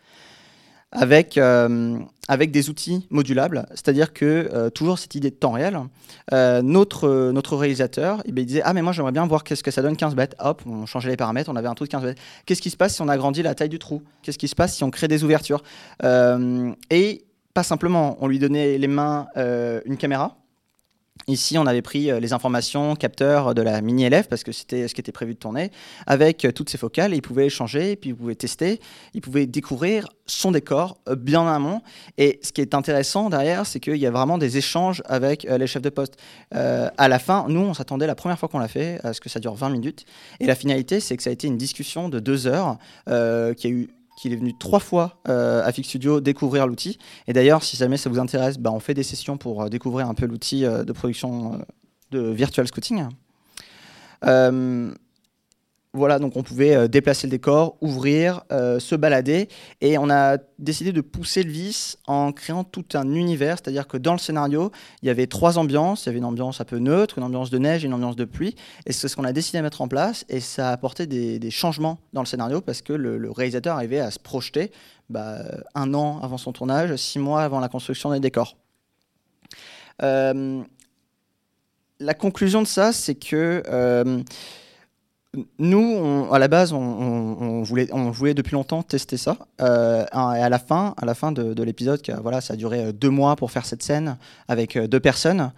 avec, 0.93 1.37
euh, 1.37 1.97
avec 2.27 2.51
des 2.51 2.69
outils 2.69 3.07
modulables, 3.09 3.65
c'est-à-dire 3.71 4.13
que 4.13 4.49
euh, 4.53 4.69
toujours 4.69 4.99
cette 4.99 5.15
idée 5.15 5.31
de 5.31 5.35
temps 5.35 5.51
réel, 5.51 5.77
euh, 6.31 6.61
notre, 6.61 7.31
notre 7.31 7.57
réalisateur 7.57 8.21
eh 8.25 8.31
ben, 8.31 8.43
il 8.43 8.45
disait 8.45 8.61
Ah, 8.63 8.73
mais 8.73 8.81
moi 8.81 8.93
j'aimerais 8.93 9.11
bien 9.11 9.25
voir 9.25 9.43
qu'est-ce 9.43 9.63
que 9.63 9.71
ça 9.71 9.81
donne 9.81 9.97
15 9.97 10.15
bêtes. 10.15 10.35
Hop, 10.39 10.61
on 10.65 10.85
changeait 10.85 11.09
les 11.09 11.17
paramètres, 11.17 11.49
on 11.51 11.55
avait 11.55 11.67
un 11.67 11.73
trou 11.73 11.85
de 11.85 11.89
15 11.89 12.03
bêtes. 12.03 12.17
Qu'est-ce 12.45 12.61
qui 12.61 12.69
se 12.69 12.77
passe 12.77 12.95
si 12.95 13.01
on 13.01 13.09
agrandit 13.09 13.41
la 13.41 13.55
taille 13.55 13.69
du 13.69 13.79
trou? 13.79 14.03
Qu'est-ce 14.21 14.37
qui 14.37 14.47
se 14.47 14.55
passe 14.55 14.75
si 14.75 14.83
on 14.83 14.91
crée 14.91 15.07
des 15.07 15.23
ouvertures? 15.23 15.63
Et 16.89 17.25
pas 17.53 17.63
simplement, 17.63 18.17
on 18.21 18.27
lui 18.27 18.39
donnait 18.39 18.77
les 18.77 18.87
mains 18.87 19.27
une 19.35 19.97
caméra 19.97 20.37
Ici, 21.27 21.57
on 21.57 21.65
avait 21.65 21.81
pris 21.81 22.11
euh, 22.11 22.19
les 22.19 22.33
informations 22.33 22.95
capteurs 22.95 23.55
de 23.55 23.61
la 23.61 23.81
mini-élève, 23.81 24.27
parce 24.27 24.43
que 24.43 24.51
c'était 24.51 24.89
ce 24.89 24.93
qui 24.93 24.99
était 24.99 25.13
prévu 25.13 25.35
de 25.35 25.39
tourner, 25.39 25.71
avec 26.05 26.43
euh, 26.43 26.51
toutes 26.51 26.69
ces 26.69 26.77
focales, 26.77 27.13
et 27.13 27.17
il 27.17 27.21
pouvait 27.21 27.45
échanger, 27.45 27.95
puis 27.95 28.09
il 28.09 28.15
pouvait 28.15 28.35
tester, 28.35 28.81
il 29.13 29.21
pouvait 29.21 29.45
découvrir 29.45 30.09
son 30.25 30.51
décor 30.51 30.97
euh, 31.07 31.15
bien 31.15 31.39
en 31.41 31.47
amont. 31.47 31.81
Et 32.17 32.41
ce 32.43 32.51
qui 32.51 32.59
est 32.59 32.73
intéressant 32.73 33.29
derrière, 33.29 33.65
c'est 33.65 33.79
qu'il 33.79 33.95
y 33.95 34.05
a 34.05 34.11
vraiment 34.11 34.37
des 34.37 34.57
échanges 34.57 35.01
avec 35.05 35.43
les 35.43 35.67
chefs 35.67 35.81
de 35.81 35.89
poste. 35.89 36.17
à 36.51 37.07
la 37.07 37.19
fin, 37.19 37.45
nous, 37.47 37.61
on 37.61 37.73
s'attendait 37.73 38.07
la 38.07 38.15
première 38.15 38.37
fois 38.37 38.49
qu'on 38.49 38.59
l'a 38.59 38.67
fait 38.67 38.99
à 39.03 39.13
ce 39.13 39.21
que 39.21 39.29
ça 39.29 39.39
dure 39.39 39.55
20 39.55 39.69
minutes. 39.69 40.05
Et 40.39 40.45
la 40.45 40.55
finalité, 40.55 40.99
c'est 40.99 41.15
que 41.15 41.23
ça 41.23 41.29
a 41.29 41.33
été 41.33 41.47
une 41.47 41.57
discussion 41.57 42.09
de 42.09 42.19
deux 42.19 42.47
heures 42.47 42.77
qui 43.05 43.67
a 43.67 43.69
eu 43.69 43.89
qu'il 44.23 44.31
est 44.31 44.37
venu 44.37 44.57
trois 44.57 44.79
fois 44.79 45.17
euh, 45.27 45.65
à 45.65 45.71
Fix 45.73 45.89
Studio 45.89 46.21
découvrir 46.21 46.65
l'outil. 46.65 46.97
Et 47.27 47.33
d'ailleurs, 47.33 47.61
si 47.61 47.75
jamais 47.75 47.97
ça 47.97 48.09
vous 48.09 48.19
intéresse, 48.19 48.57
bah, 48.57 48.71
on 48.71 48.79
fait 48.79 48.93
des 48.93 49.03
sessions 49.03 49.35
pour 49.35 49.63
euh, 49.63 49.69
découvrir 49.69 50.07
un 50.07 50.13
peu 50.13 50.25
l'outil 50.25 50.63
euh, 50.63 50.85
de 50.85 50.93
production 50.93 51.59
de 52.11 52.21
virtual 52.31 52.65
scouting. 52.65 53.03
Voilà, 55.95 56.17
donc 56.17 56.35
on 56.35 56.41
pouvait 56.41 56.75
euh, 56.75 56.87
déplacer 56.87 57.27
le 57.27 57.31
décor, 57.31 57.77
ouvrir, 57.79 58.41
euh, 58.51 58.79
se 58.79 58.95
balader, 58.95 59.47
et 59.79 59.99
on 59.99 60.09
a 60.09 60.39
décidé 60.57 60.91
de 60.91 61.01
pousser 61.01 61.43
le 61.43 61.51
vice 61.51 61.99
en 62.07 62.31
créant 62.31 62.63
tout 62.63 62.85
un 62.95 63.13
univers, 63.13 63.57
c'est-à-dire 63.59 63.87
que 63.87 63.97
dans 63.97 64.13
le 64.13 64.17
scénario, 64.17 64.71
il 65.03 65.05
y 65.05 65.11
avait 65.11 65.27
trois 65.27 65.59
ambiances, 65.59 66.05
il 66.05 66.07
y 66.07 66.09
avait 66.09 66.17
une 66.17 66.25
ambiance 66.25 66.59
un 66.59 66.65
peu 66.65 66.79
neutre, 66.79 67.19
une 67.19 67.23
ambiance 67.23 67.51
de 67.51 67.59
neige 67.59 67.83
et 67.83 67.87
une 67.87 67.93
ambiance 67.93 68.15
de 68.15 68.25
pluie, 68.25 68.55
et 68.87 68.91
c'est 68.91 69.07
ce 69.07 69.15
qu'on 69.15 69.23
a 69.23 69.33
décidé 69.33 69.59
de 69.59 69.63
mettre 69.63 69.81
en 69.81 69.87
place, 69.87 70.25
et 70.29 70.39
ça 70.39 70.69
a 70.69 70.71
apporté 70.71 71.05
des, 71.05 71.51
changements 71.51 71.99
dans 72.11 72.21
le 72.21 72.27
scénario, 72.27 72.59
parce 72.59 72.81
que 72.81 72.93
le, 72.93 73.29
réalisateur 73.29 73.75
arrivait 73.75 73.99
à 73.99 74.09
se 74.09 74.17
projeter 74.17 74.71
bah, 75.11 75.43
un 75.75 75.93
an 75.93 76.19
avant 76.23 76.39
son 76.39 76.53
tournage, 76.53 76.95
six 76.95 77.19
mois 77.19 77.43
avant 77.43 77.59
la 77.59 77.69
construction 77.69 78.09
des 78.09 78.19
décors. 78.19 78.57
Euh, 80.01 80.63
la 81.99 82.13
conclusion 82.15 82.63
de 82.63 82.67
ça, 82.67 82.93
c'est 82.93 83.13
que 83.13 83.61
nous, 85.57 86.27
à 86.31 86.37
la 86.37 86.47
base, 86.47 86.73
on, 86.73 87.63
voulait, 87.63 88.33
depuis 88.33 88.53
longtemps 88.53 88.83
tester 88.83 89.17
ça. 89.17 89.37
Euh, 89.61 90.05
et 90.05 90.41
à 90.41 90.49
la 90.49 90.59
fin, 90.59 90.93
à 90.97 91.05
la 91.05 91.15
fin 91.15 91.31
de, 91.31 91.63
l'épisode, 91.63 92.01
voilà, 92.21 92.39
ça 92.41 92.53
a 92.53 92.57
duré 92.57 92.85
euh, 92.85 92.91
deux 92.91 93.09
mois 93.09 93.35
pour 93.35 93.51
faire 93.51 93.65
cette 93.65 93.81
scène 93.81 94.17
avec 94.47 94.75
euh, 94.75 94.87
deux 94.87 94.99
personnes. 94.99 95.51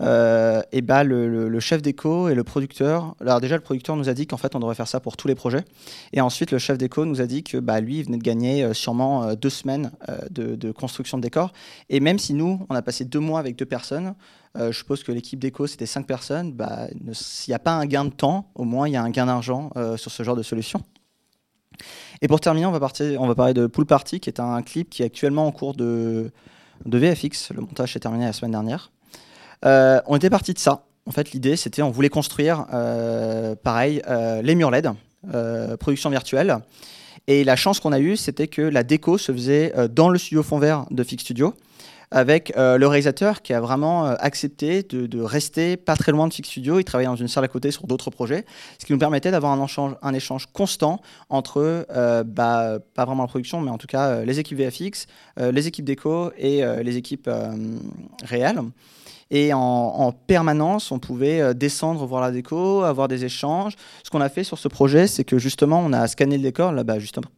et 0.00 0.82
bah, 0.82 1.02
le, 1.02 1.60
chef 1.60 1.82
d'éco 1.82 2.28
et 2.28 2.36
le 2.36 2.44
producteur. 2.44 3.16
Alors 3.20 3.40
déjà, 3.40 3.56
le 3.56 3.62
producteur 3.62 3.96
nous 3.96 4.08
a 4.08 4.14
dit 4.14 4.28
qu'en 4.28 4.36
fait, 4.36 4.54
on 4.54 4.60
devrait 4.60 4.76
faire 4.76 4.86
ça 4.86 5.00
pour 5.00 5.16
tous 5.16 5.26
les 5.26 5.34
projets. 5.34 5.64
Et 6.12 6.20
ensuite, 6.20 6.52
le 6.52 6.58
chef 6.58 6.78
d'éco 6.78 7.04
nous 7.04 7.20
a 7.20 7.26
dit 7.26 7.42
que 7.42 7.58
bah, 7.58 7.80
lui, 7.80 7.98
il 7.98 8.04
venait 8.04 8.18
de 8.18 8.22
gagner 8.22 8.72
sûrement 8.74 9.34
deux 9.34 9.50
semaines 9.50 9.90
de, 10.30 10.54
de, 10.54 10.70
construction 10.70 11.16
de 11.18 11.22
décor. 11.22 11.52
Et 11.88 11.98
même 11.98 12.20
si 12.20 12.32
nous, 12.32 12.64
on 12.68 12.74
a 12.76 12.82
passé 12.82 13.04
deux 13.04 13.20
mois 13.20 13.40
avec 13.40 13.56
deux 13.56 13.66
personnes, 13.66 14.14
euh, 14.58 14.72
je 14.72 14.78
suppose 14.78 15.02
que 15.02 15.12
l'équipe 15.12 15.38
d'éco, 15.38 15.66
c'était 15.66 15.86
5 15.86 16.06
personnes. 16.06 16.52
Bah, 16.52 16.88
S'il 17.12 17.52
n'y 17.52 17.56
a 17.56 17.58
pas 17.58 17.72
un 17.72 17.86
gain 17.86 18.04
de 18.04 18.10
temps, 18.10 18.50
au 18.54 18.64
moins 18.64 18.88
il 18.88 18.92
y 18.92 18.96
a 18.96 19.02
un 19.02 19.10
gain 19.10 19.26
d'argent 19.26 19.70
euh, 19.76 19.96
sur 19.96 20.10
ce 20.10 20.22
genre 20.22 20.36
de 20.36 20.42
solution. 20.42 20.82
Et 22.22 22.28
pour 22.28 22.40
terminer, 22.40 22.66
on 22.66 22.72
va, 22.72 23.34
parler 23.34 23.54
de 23.54 23.66
Pool 23.66 23.84
Party, 23.84 24.20
qui 24.20 24.30
est 24.30 24.40
un 24.40 24.62
clip 24.62 24.88
qui 24.88 25.02
est 25.02 25.06
actuellement 25.06 25.46
en 25.46 25.52
cours 25.52 25.74
de, 25.74 26.30
de 26.86 26.98
VFX. 26.98 27.52
Le 27.52 27.60
montage 27.60 27.92
s'est 27.92 28.00
terminé 28.00 28.24
la 28.24 28.32
semaine 28.32 28.52
dernière. 28.52 28.92
Euh, 29.64 30.00
on 30.06 30.16
était 30.16 30.30
parti 30.30 30.54
de 30.54 30.58
ça. 30.58 30.86
En 31.04 31.10
fait, 31.10 31.32
l'idée, 31.32 31.56
c'était 31.56 31.82
on 31.82 31.90
voulait 31.90 32.08
construire, 32.08 32.66
pareil, 33.62 34.02
les 34.42 34.54
murs 34.56 34.70
LED, 34.72 34.88
production 35.78 36.10
virtuelle. 36.10 36.58
Et 37.28 37.44
la 37.44 37.54
chance 37.54 37.78
qu'on 37.78 37.92
a 37.92 38.00
eue, 38.00 38.16
c'était 38.16 38.48
que 38.48 38.62
la 38.62 38.82
déco 38.82 39.18
se 39.18 39.30
faisait 39.30 39.72
dans 39.90 40.08
le 40.08 40.18
studio 40.18 40.42
fond 40.42 40.58
vert 40.58 40.86
de 40.90 41.04
Fix 41.04 41.22
Studio 41.22 41.54
avec 42.10 42.56
euh, 42.56 42.78
le 42.78 42.86
réalisateur 42.86 43.42
qui 43.42 43.52
a 43.52 43.60
vraiment 43.60 44.06
euh, 44.06 44.14
accepté 44.18 44.82
de, 44.82 45.20
rester 45.20 45.76
pas 45.76 45.96
très 45.96 46.12
loin 46.12 46.28
de 46.28 46.32
Fix 46.32 46.48
Studio. 46.48 46.78
Il 46.78 46.84
travaillait 46.84 47.08
dans 47.08 47.16
une 47.16 47.28
salle 47.28 47.44
à 47.44 47.48
côté 47.48 47.70
sur 47.70 47.86
d'autres 47.86 48.10
projets, 48.10 48.44
ce 48.78 48.86
qui 48.86 48.92
nous 48.92 48.98
permettait 48.98 49.30
d'avoir 49.30 49.52
un 49.52 50.14
échange, 50.14 50.46
constant 50.52 51.00
entre, 51.28 51.86
euh, 51.90 52.22
bah, 52.24 52.78
pas 52.94 53.04
vraiment 53.04 53.22
la 53.22 53.28
production, 53.28 53.60
mais 53.60 53.70
en 53.70 53.78
tout 53.78 53.86
cas 53.86 54.24
les 54.24 54.38
équipes 54.38 54.58
VFX, 54.58 55.06
les 55.38 55.66
équipes 55.66 55.84
déco 55.84 56.30
et 56.38 56.62
les 56.82 56.96
équipes 56.96 57.30
réelles. 58.22 58.60
Et 59.30 59.52
en, 59.52 60.12
permanence, 60.12 60.92
on 60.92 60.98
pouvait 60.98 61.54
descendre 61.54 62.04
voir 62.06 62.20
la 62.20 62.30
déco, 62.30 62.82
avoir 62.82 63.08
des 63.08 63.24
échanges. 63.24 63.74
Ce 64.04 64.10
qu'on 64.10 64.20
a 64.20 64.28
fait 64.28 64.44
sur 64.44 64.58
ce 64.58 64.68
projet, 64.68 65.06
c'est 65.06 65.24
que 65.24 65.38
justement, 65.38 65.80
on 65.84 65.92
a 65.92 66.06
scanné 66.06 66.36
le 66.36 66.42
décor, 66.42 66.72
là, 66.72 66.84
bas 66.84 66.98
justement, 66.98 67.28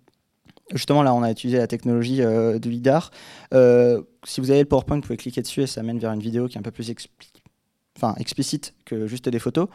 Justement, 0.74 1.02
là, 1.02 1.14
on 1.14 1.22
a 1.22 1.30
utilisé 1.30 1.58
la 1.58 1.66
technologie 1.66 2.22
euh, 2.22 2.58
de 2.58 2.68
LIDAR. 2.68 3.10
Euh, 3.54 4.02
si 4.24 4.40
vous 4.40 4.50
avez 4.50 4.60
le 4.60 4.66
PowerPoint, 4.66 4.96
vous 4.96 5.02
pouvez 5.02 5.16
cliquer 5.16 5.40
dessus 5.40 5.62
et 5.62 5.66
ça 5.66 5.82
mène 5.82 5.98
vers 5.98 6.12
une 6.12 6.20
vidéo 6.20 6.46
qui 6.46 6.56
est 6.56 6.58
un 6.58 6.62
peu 6.62 6.70
plus 6.70 6.90
explicite 6.90 8.74
que 8.84 9.06
juste 9.06 9.28
des 9.28 9.38
photos. 9.38 9.68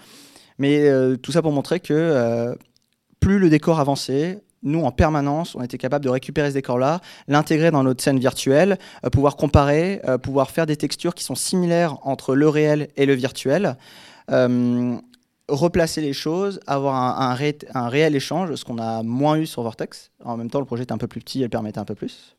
Mais 0.59 0.87
euh, 0.87 1.15
tout 1.15 1.31
ça 1.31 1.41
pour 1.41 1.51
montrer 1.51 1.79
que 1.79 2.55
plus 3.19 3.39
le 3.39 3.49
décor 3.49 3.79
avançait, 3.79 4.43
nous, 4.61 4.83
en 4.83 4.91
permanence, 4.91 5.55
on 5.55 5.61
était 5.61 5.77
capable 5.77 6.05
de 6.05 6.09
récupérer 6.09 6.49
ce 6.49 6.53
décor-là, 6.53 7.01
l'intégrer 7.27 7.71
dans 7.71 7.83
notre 7.83 8.01
scène 8.01 8.19
virtuelle, 8.19 8.77
pouvoir 9.11 9.35
comparer, 9.35 10.01
pouvoir 10.21 10.51
faire 10.51 10.65
des 10.65 10.77
textures 10.77 11.15
qui 11.15 11.23
sont 11.23 11.35
similaires 11.35 11.97
entre 12.03 12.35
le 12.35 12.47
réel 12.47 12.87
et 12.95 13.05
le 13.05 13.13
virtuel 13.13 13.77
replacer 15.49 16.01
les 16.01 16.13
choses, 16.13 16.59
avoir 16.67 16.95
un, 16.95 17.33
réel 17.35 18.15
échange, 18.15 18.55
ce 18.55 18.63
qu'on 18.63 18.77
a 18.77 19.03
moins 19.03 19.37
eu 19.37 19.45
sur 19.45 19.61
Vortex. 19.61 20.11
En 20.23 20.37
même 20.37 20.49
temps, 20.49 20.59
le 20.59 20.65
projet 20.65 20.83
est 20.83 20.91
un 20.91 20.97
peu 20.97 21.07
plus 21.07 21.19
petit, 21.19 21.43
elle 21.43 21.49
permettait 21.49 21.79
un 21.79 21.85
peu 21.85 21.95
plus. 21.95 22.35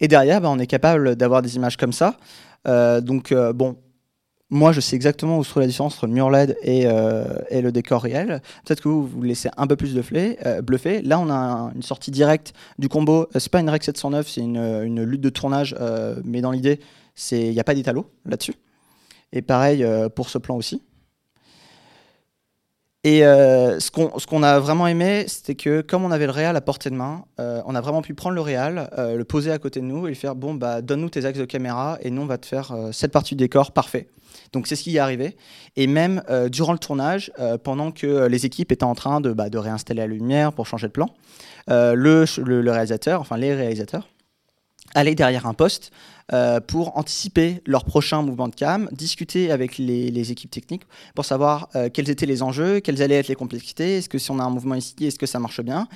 Et 0.00 0.08
derrière, 0.08 0.40
bah, 0.40 0.50
on 0.50 0.58
est 0.58 0.66
capable 0.66 1.16
d'avoir 1.16 1.42
des 1.42 1.56
images 1.56 1.76
comme 1.76 1.92
ça. 1.92 2.16
Euh, 2.66 3.00
donc, 3.00 3.32
euh, 3.32 3.52
bon, 3.52 3.76
moi, 4.50 4.72
je 4.72 4.80
sais 4.80 4.96
exactement 4.96 5.38
où 5.38 5.44
se 5.44 5.50
trouve 5.50 5.62
la 5.62 5.66
différence 5.66 5.94
entre 5.94 6.06
le 6.06 6.12
mur 6.12 6.30
LED 6.30 6.56
et, 6.62 6.82
euh, 6.86 7.24
et 7.48 7.62
le 7.62 7.72
décor 7.72 8.02
réel. 8.02 8.42
Peut-être 8.64 8.82
que 8.82 8.88
vous 8.88 9.06
vous 9.06 9.22
laissez 9.22 9.48
un 9.56 9.66
peu 9.66 9.76
plus 9.76 9.94
de 9.94 10.60
bluffer. 10.60 11.00
Là, 11.02 11.18
on 11.18 11.30
a 11.30 11.72
une 11.74 11.82
sortie 11.82 12.10
directe 12.10 12.52
du 12.78 12.88
combo. 12.88 13.28
C'est 13.34 13.50
pas 13.50 13.60
une 13.60 13.70
Rec 13.70 13.82
709, 13.82 14.28
c'est 14.28 14.42
une, 14.42 14.58
une, 14.58 15.02
lutte 15.04 15.22
de 15.22 15.30
tournage, 15.30 15.74
mais 16.22 16.42
dans 16.42 16.50
l'idée, 16.50 16.80
il 17.30 17.50
n'y 17.52 17.60
a 17.60 17.64
pas 17.64 17.74
d'étalo 17.74 18.10
là-dessus. 18.26 18.54
Et 19.32 19.40
pareil 19.40 19.86
pour 20.14 20.28
ce 20.28 20.36
plan 20.36 20.56
aussi. 20.56 20.82
Et 23.04 23.26
euh, 23.26 23.80
ce 23.80 23.90
qu'on 23.90 24.42
a 24.44 24.60
vraiment 24.60 24.86
aimé, 24.86 25.24
c'était 25.26 25.56
que 25.56 25.80
comme 25.80 26.04
on 26.04 26.12
avait 26.12 26.26
le 26.26 26.32
réal 26.32 26.56
à 26.56 26.60
portée 26.60 26.88
de 26.88 26.94
main, 26.94 27.24
euh, 27.40 27.60
on 27.66 27.74
a 27.74 27.80
vraiment 27.80 28.00
pu 28.00 28.14
prendre 28.14 28.36
le 28.36 28.40
réal, 28.40 28.90
euh, 28.96 29.16
le 29.16 29.24
poser 29.24 29.50
à 29.50 29.58
côté 29.58 29.80
de 29.80 29.86
nous 29.86 30.06
et 30.06 30.10
lui 30.10 30.16
faire 30.16 30.36
bon 30.36 30.54
bah 30.54 30.82
donne-nous 30.82 31.10
tes 31.10 31.24
axes 31.24 31.38
de 31.38 31.44
caméra 31.44 31.98
et 32.02 32.12
nous 32.12 32.22
on 32.22 32.26
va 32.26 32.38
te 32.38 32.46
faire 32.46 32.72
cette 32.92 33.10
partie 33.10 33.34
du 33.34 33.44
décor 33.44 33.72
parfait. 33.72 34.06
Donc 34.52 34.68
c'est 34.68 34.76
ce 34.76 34.84
qui 34.84 34.96
est 34.96 35.00
arrivé. 35.00 35.36
Et 35.74 35.88
même 35.88 36.22
durant 36.50 36.72
le 36.72 36.78
tournage, 36.78 37.32
pendant 37.64 37.90
que 37.90 38.26
les 38.26 38.46
équipes 38.46 38.70
étaient 38.70 38.84
en 38.84 38.94
train 38.94 39.20
de, 39.20 39.32
bah, 39.32 39.50
de 39.50 39.58
réinstaller 39.58 40.00
la 40.00 40.06
lumière 40.06 40.52
pour 40.52 40.66
changer 40.66 40.86
de 40.86 40.92
plan, 40.92 41.08
le, 41.68 42.24
le, 42.38 42.70
réalisateur, 42.70 43.20
enfin 43.20 43.36
les 43.36 43.54
réalisateurs, 43.54 44.08
allaient 44.94 45.14
derrière 45.14 45.46
un 45.46 45.54
poste 45.54 45.92
euh, 46.32 46.60
pour 46.60 46.96
anticiper 46.96 47.60
leur 47.66 47.84
prochain 47.84 48.22
mouvement 48.22 48.48
de 48.48 48.54
cam, 48.54 48.88
discuter 48.92 49.50
avec 49.50 49.76
les, 49.76 50.32
équipes 50.32 50.50
techniques 50.50 50.84
pour 51.14 51.24
savoir 51.24 51.68
euh, 51.74 51.90
quels 51.92 52.08
étaient 52.08 52.26
les 52.26 52.42
enjeux, 52.42 52.80
quelles 52.80 53.02
allaient 53.02 53.18
être 53.18 53.28
les 53.28 53.34
complexités, 53.34 53.98
est-ce 53.98 54.08
que 54.08 54.18
si 54.18 54.30
on 54.30 54.38
a 54.38 54.42
un 54.42 54.50
mouvement 54.50 54.74
ici, 54.74 54.94
est-ce 55.00 55.18
que 55.18 55.26
ça 55.26 55.38
marche 55.38 55.60
bien? 55.60 55.88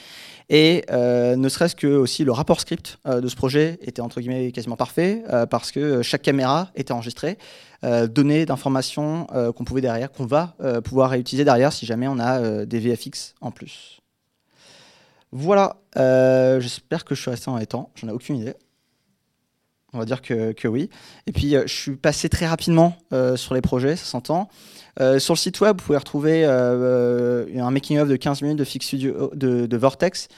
Et 0.50 0.84
euh, 0.90 1.36
ne 1.36 1.48
serait-ce 1.48 1.76
que 1.76 1.86
aussi 1.86 2.24
le 2.24 2.32
rapport 2.32 2.60
script 2.60 2.98
de 3.06 3.26
ce 3.28 3.36
projet 3.36 3.78
était 3.82 4.02
entre 4.02 4.20
guillemets 4.20 4.52
quasiment 4.52 4.76
parfait 4.76 5.22
parce 5.50 5.70
que 5.72 6.02
chaque 6.02 6.22
caméra 6.22 6.70
était 6.74 6.92
enregistrée, 6.92 7.38
données 7.82 8.46
d'informations 8.46 9.26
qu'on 9.56 9.64
pouvait 9.64 9.80
derrière, 9.80 10.12
qu'on 10.12 10.26
va 10.26 10.56
pouvoir 10.84 11.10
réutiliser 11.10 11.44
derrière 11.44 11.72
si 11.72 11.86
jamais 11.86 12.06
on 12.08 12.18
a 12.18 12.64
des 12.64 12.78
VFX 12.78 13.34
en 13.40 13.50
plus. 13.50 14.00
Voilà, 15.32 15.76
j'espère 16.60 17.04
que 17.04 17.14
je 17.14 17.22
suis 17.22 17.30
resté 17.30 17.50
en 17.50 17.58
temps, 17.64 17.90
j'en 17.96 18.08
ai 18.08 18.12
aucune 18.12 18.36
idée. 18.36 18.54
On 19.92 19.98
va 19.98 20.04
dire 20.04 20.20
que, 20.20 20.68
oui. 20.68 20.90
Et 21.26 21.32
puis, 21.32 21.54
euh, 21.54 21.62
je 21.66 21.74
suis 21.74 21.96
passé 21.96 22.28
très 22.28 22.46
rapidement 22.46 22.96
euh, 23.12 23.36
sur 23.36 23.54
les 23.54 23.60
projets, 23.60 23.96
ça 23.96 24.04
s'entend. 24.04 24.48
Euh, 25.00 25.18
sur 25.18 25.34
le 25.34 25.38
site 25.38 25.60
web, 25.60 25.78
vous 25.78 25.86
pouvez 25.86 25.98
retrouver 25.98 26.44
un 26.44 27.70
making-of 27.70 28.08
de 28.08 28.16
15 28.16 28.42
minutes 28.42 28.58
de 28.58 28.64
Fix 28.64 28.86
Studio 28.86 29.30
de, 29.34 29.76
Vortex 29.76 30.28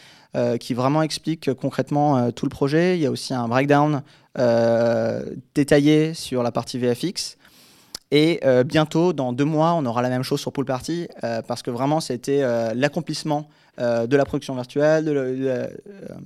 qui 0.60 0.74
vraiment 0.74 1.02
explique 1.02 1.52
concrètement 1.54 2.30
tout 2.30 2.44
le 2.44 2.50
projet. 2.50 2.96
Il 2.96 3.02
y 3.02 3.06
a 3.06 3.10
aussi 3.10 3.34
un 3.34 3.48
breakdown 3.48 4.02
détaillé 5.54 6.14
sur 6.14 6.42
la 6.42 6.52
partie 6.52 6.78
VFX. 6.78 7.36
Et 8.10 8.40
bientôt, 8.64 9.12
dans 9.12 9.32
deux 9.32 9.44
mois, 9.44 9.72
on 9.74 9.86
aura 9.86 10.02
la 10.02 10.10
même 10.10 10.22
chose 10.22 10.40
sur 10.40 10.52
Pool 10.52 10.66
Party, 10.66 11.08
parce 11.46 11.62
que 11.62 11.70
vraiment, 11.70 12.00
c'était 12.00 12.42
l'accomplissement 12.74 13.48
de 13.78 14.16
la 14.16 14.24
production 14.24 14.54
virtuelle, 14.54 15.70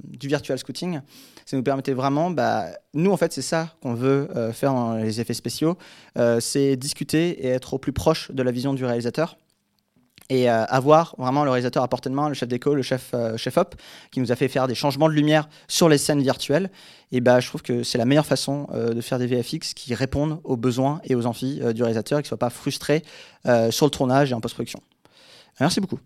du 0.05 0.29
virtual 0.29 0.59
scouting 0.59 1.01
ça 1.47 1.57
nous 1.57 1.63
permettait 1.63 1.93
vraiment, 1.93 2.31
bah, 2.31 2.67
nous 2.95 3.11
en 3.11 3.17
fait 3.17 3.33
c'est 3.33 3.43
ça 3.43 3.75
qu'on 3.83 3.95
veut 3.95 4.29
euh, 4.37 4.53
faire 4.53 4.73
dans 4.73 4.95
les 4.95 5.21
effets 5.21 5.35
spéciaux, 5.35 5.77
euh, 6.19 6.41
c'est 6.41 6.77
discuter 6.77 7.47
et 7.47 7.49
être 7.49 7.75
au 7.75 7.79
plus 7.79 7.93
proche 7.93 8.31
de 8.31 8.43
la 8.43 8.51
vision 8.51 8.75
du 8.75 8.85
réalisateur 8.85 9.37
et 10.31 10.49
euh, 10.49 10.65
avoir 10.65 11.15
vraiment 11.19 11.45
le 11.45 11.51
réalisateur 11.51 11.83
à 11.83 11.89
portée 11.89 12.09
de 12.09 12.15
main, 12.15 12.29
le 12.29 12.35
chef 12.35 12.49
d'éco, 12.49 12.75
le 12.75 12.83
chef, 12.83 13.15
chef 13.37 13.57
op, 13.59 13.75
qui 14.11 14.21
nous 14.21 14.33
a 14.33 14.37
fait 14.37 14.49
faire 14.49 14.67
des 14.67 14.75
changements 14.75 15.09
de 15.09 15.15
lumière 15.15 15.49
sur 15.69 15.89
les 15.89 15.99
scènes 15.99 16.23
virtuelles. 16.23 16.71
Et 17.11 17.21
bah, 17.21 17.41
je 17.41 17.49
trouve 17.49 17.61
que 17.61 17.83
c'est 17.83 17.99
la 17.99 18.07
meilleure 18.07 18.25
façon 18.25 18.67
de 18.73 19.01
faire 19.03 19.19
des 19.19 19.27
VFX 19.27 19.75
qui 19.75 19.95
répondent 19.95 20.41
aux 20.45 20.57
besoins 20.57 21.03
et 21.05 21.15
aux 21.15 21.27
envies 21.27 21.61
du 21.75 21.83
réalisateur 21.83 22.21
et 22.21 22.23
qui 22.23 22.27
ne 22.27 22.29
soient 22.29 22.39
pas 22.39 22.51
frustrés 22.51 23.03
sur 23.71 23.85
le 23.85 23.91
tournage 23.91 24.31
et 24.31 24.35
en 24.35 24.41
post-production. 24.41 24.81
Merci 25.61 25.81
beaucoup. 25.81 25.99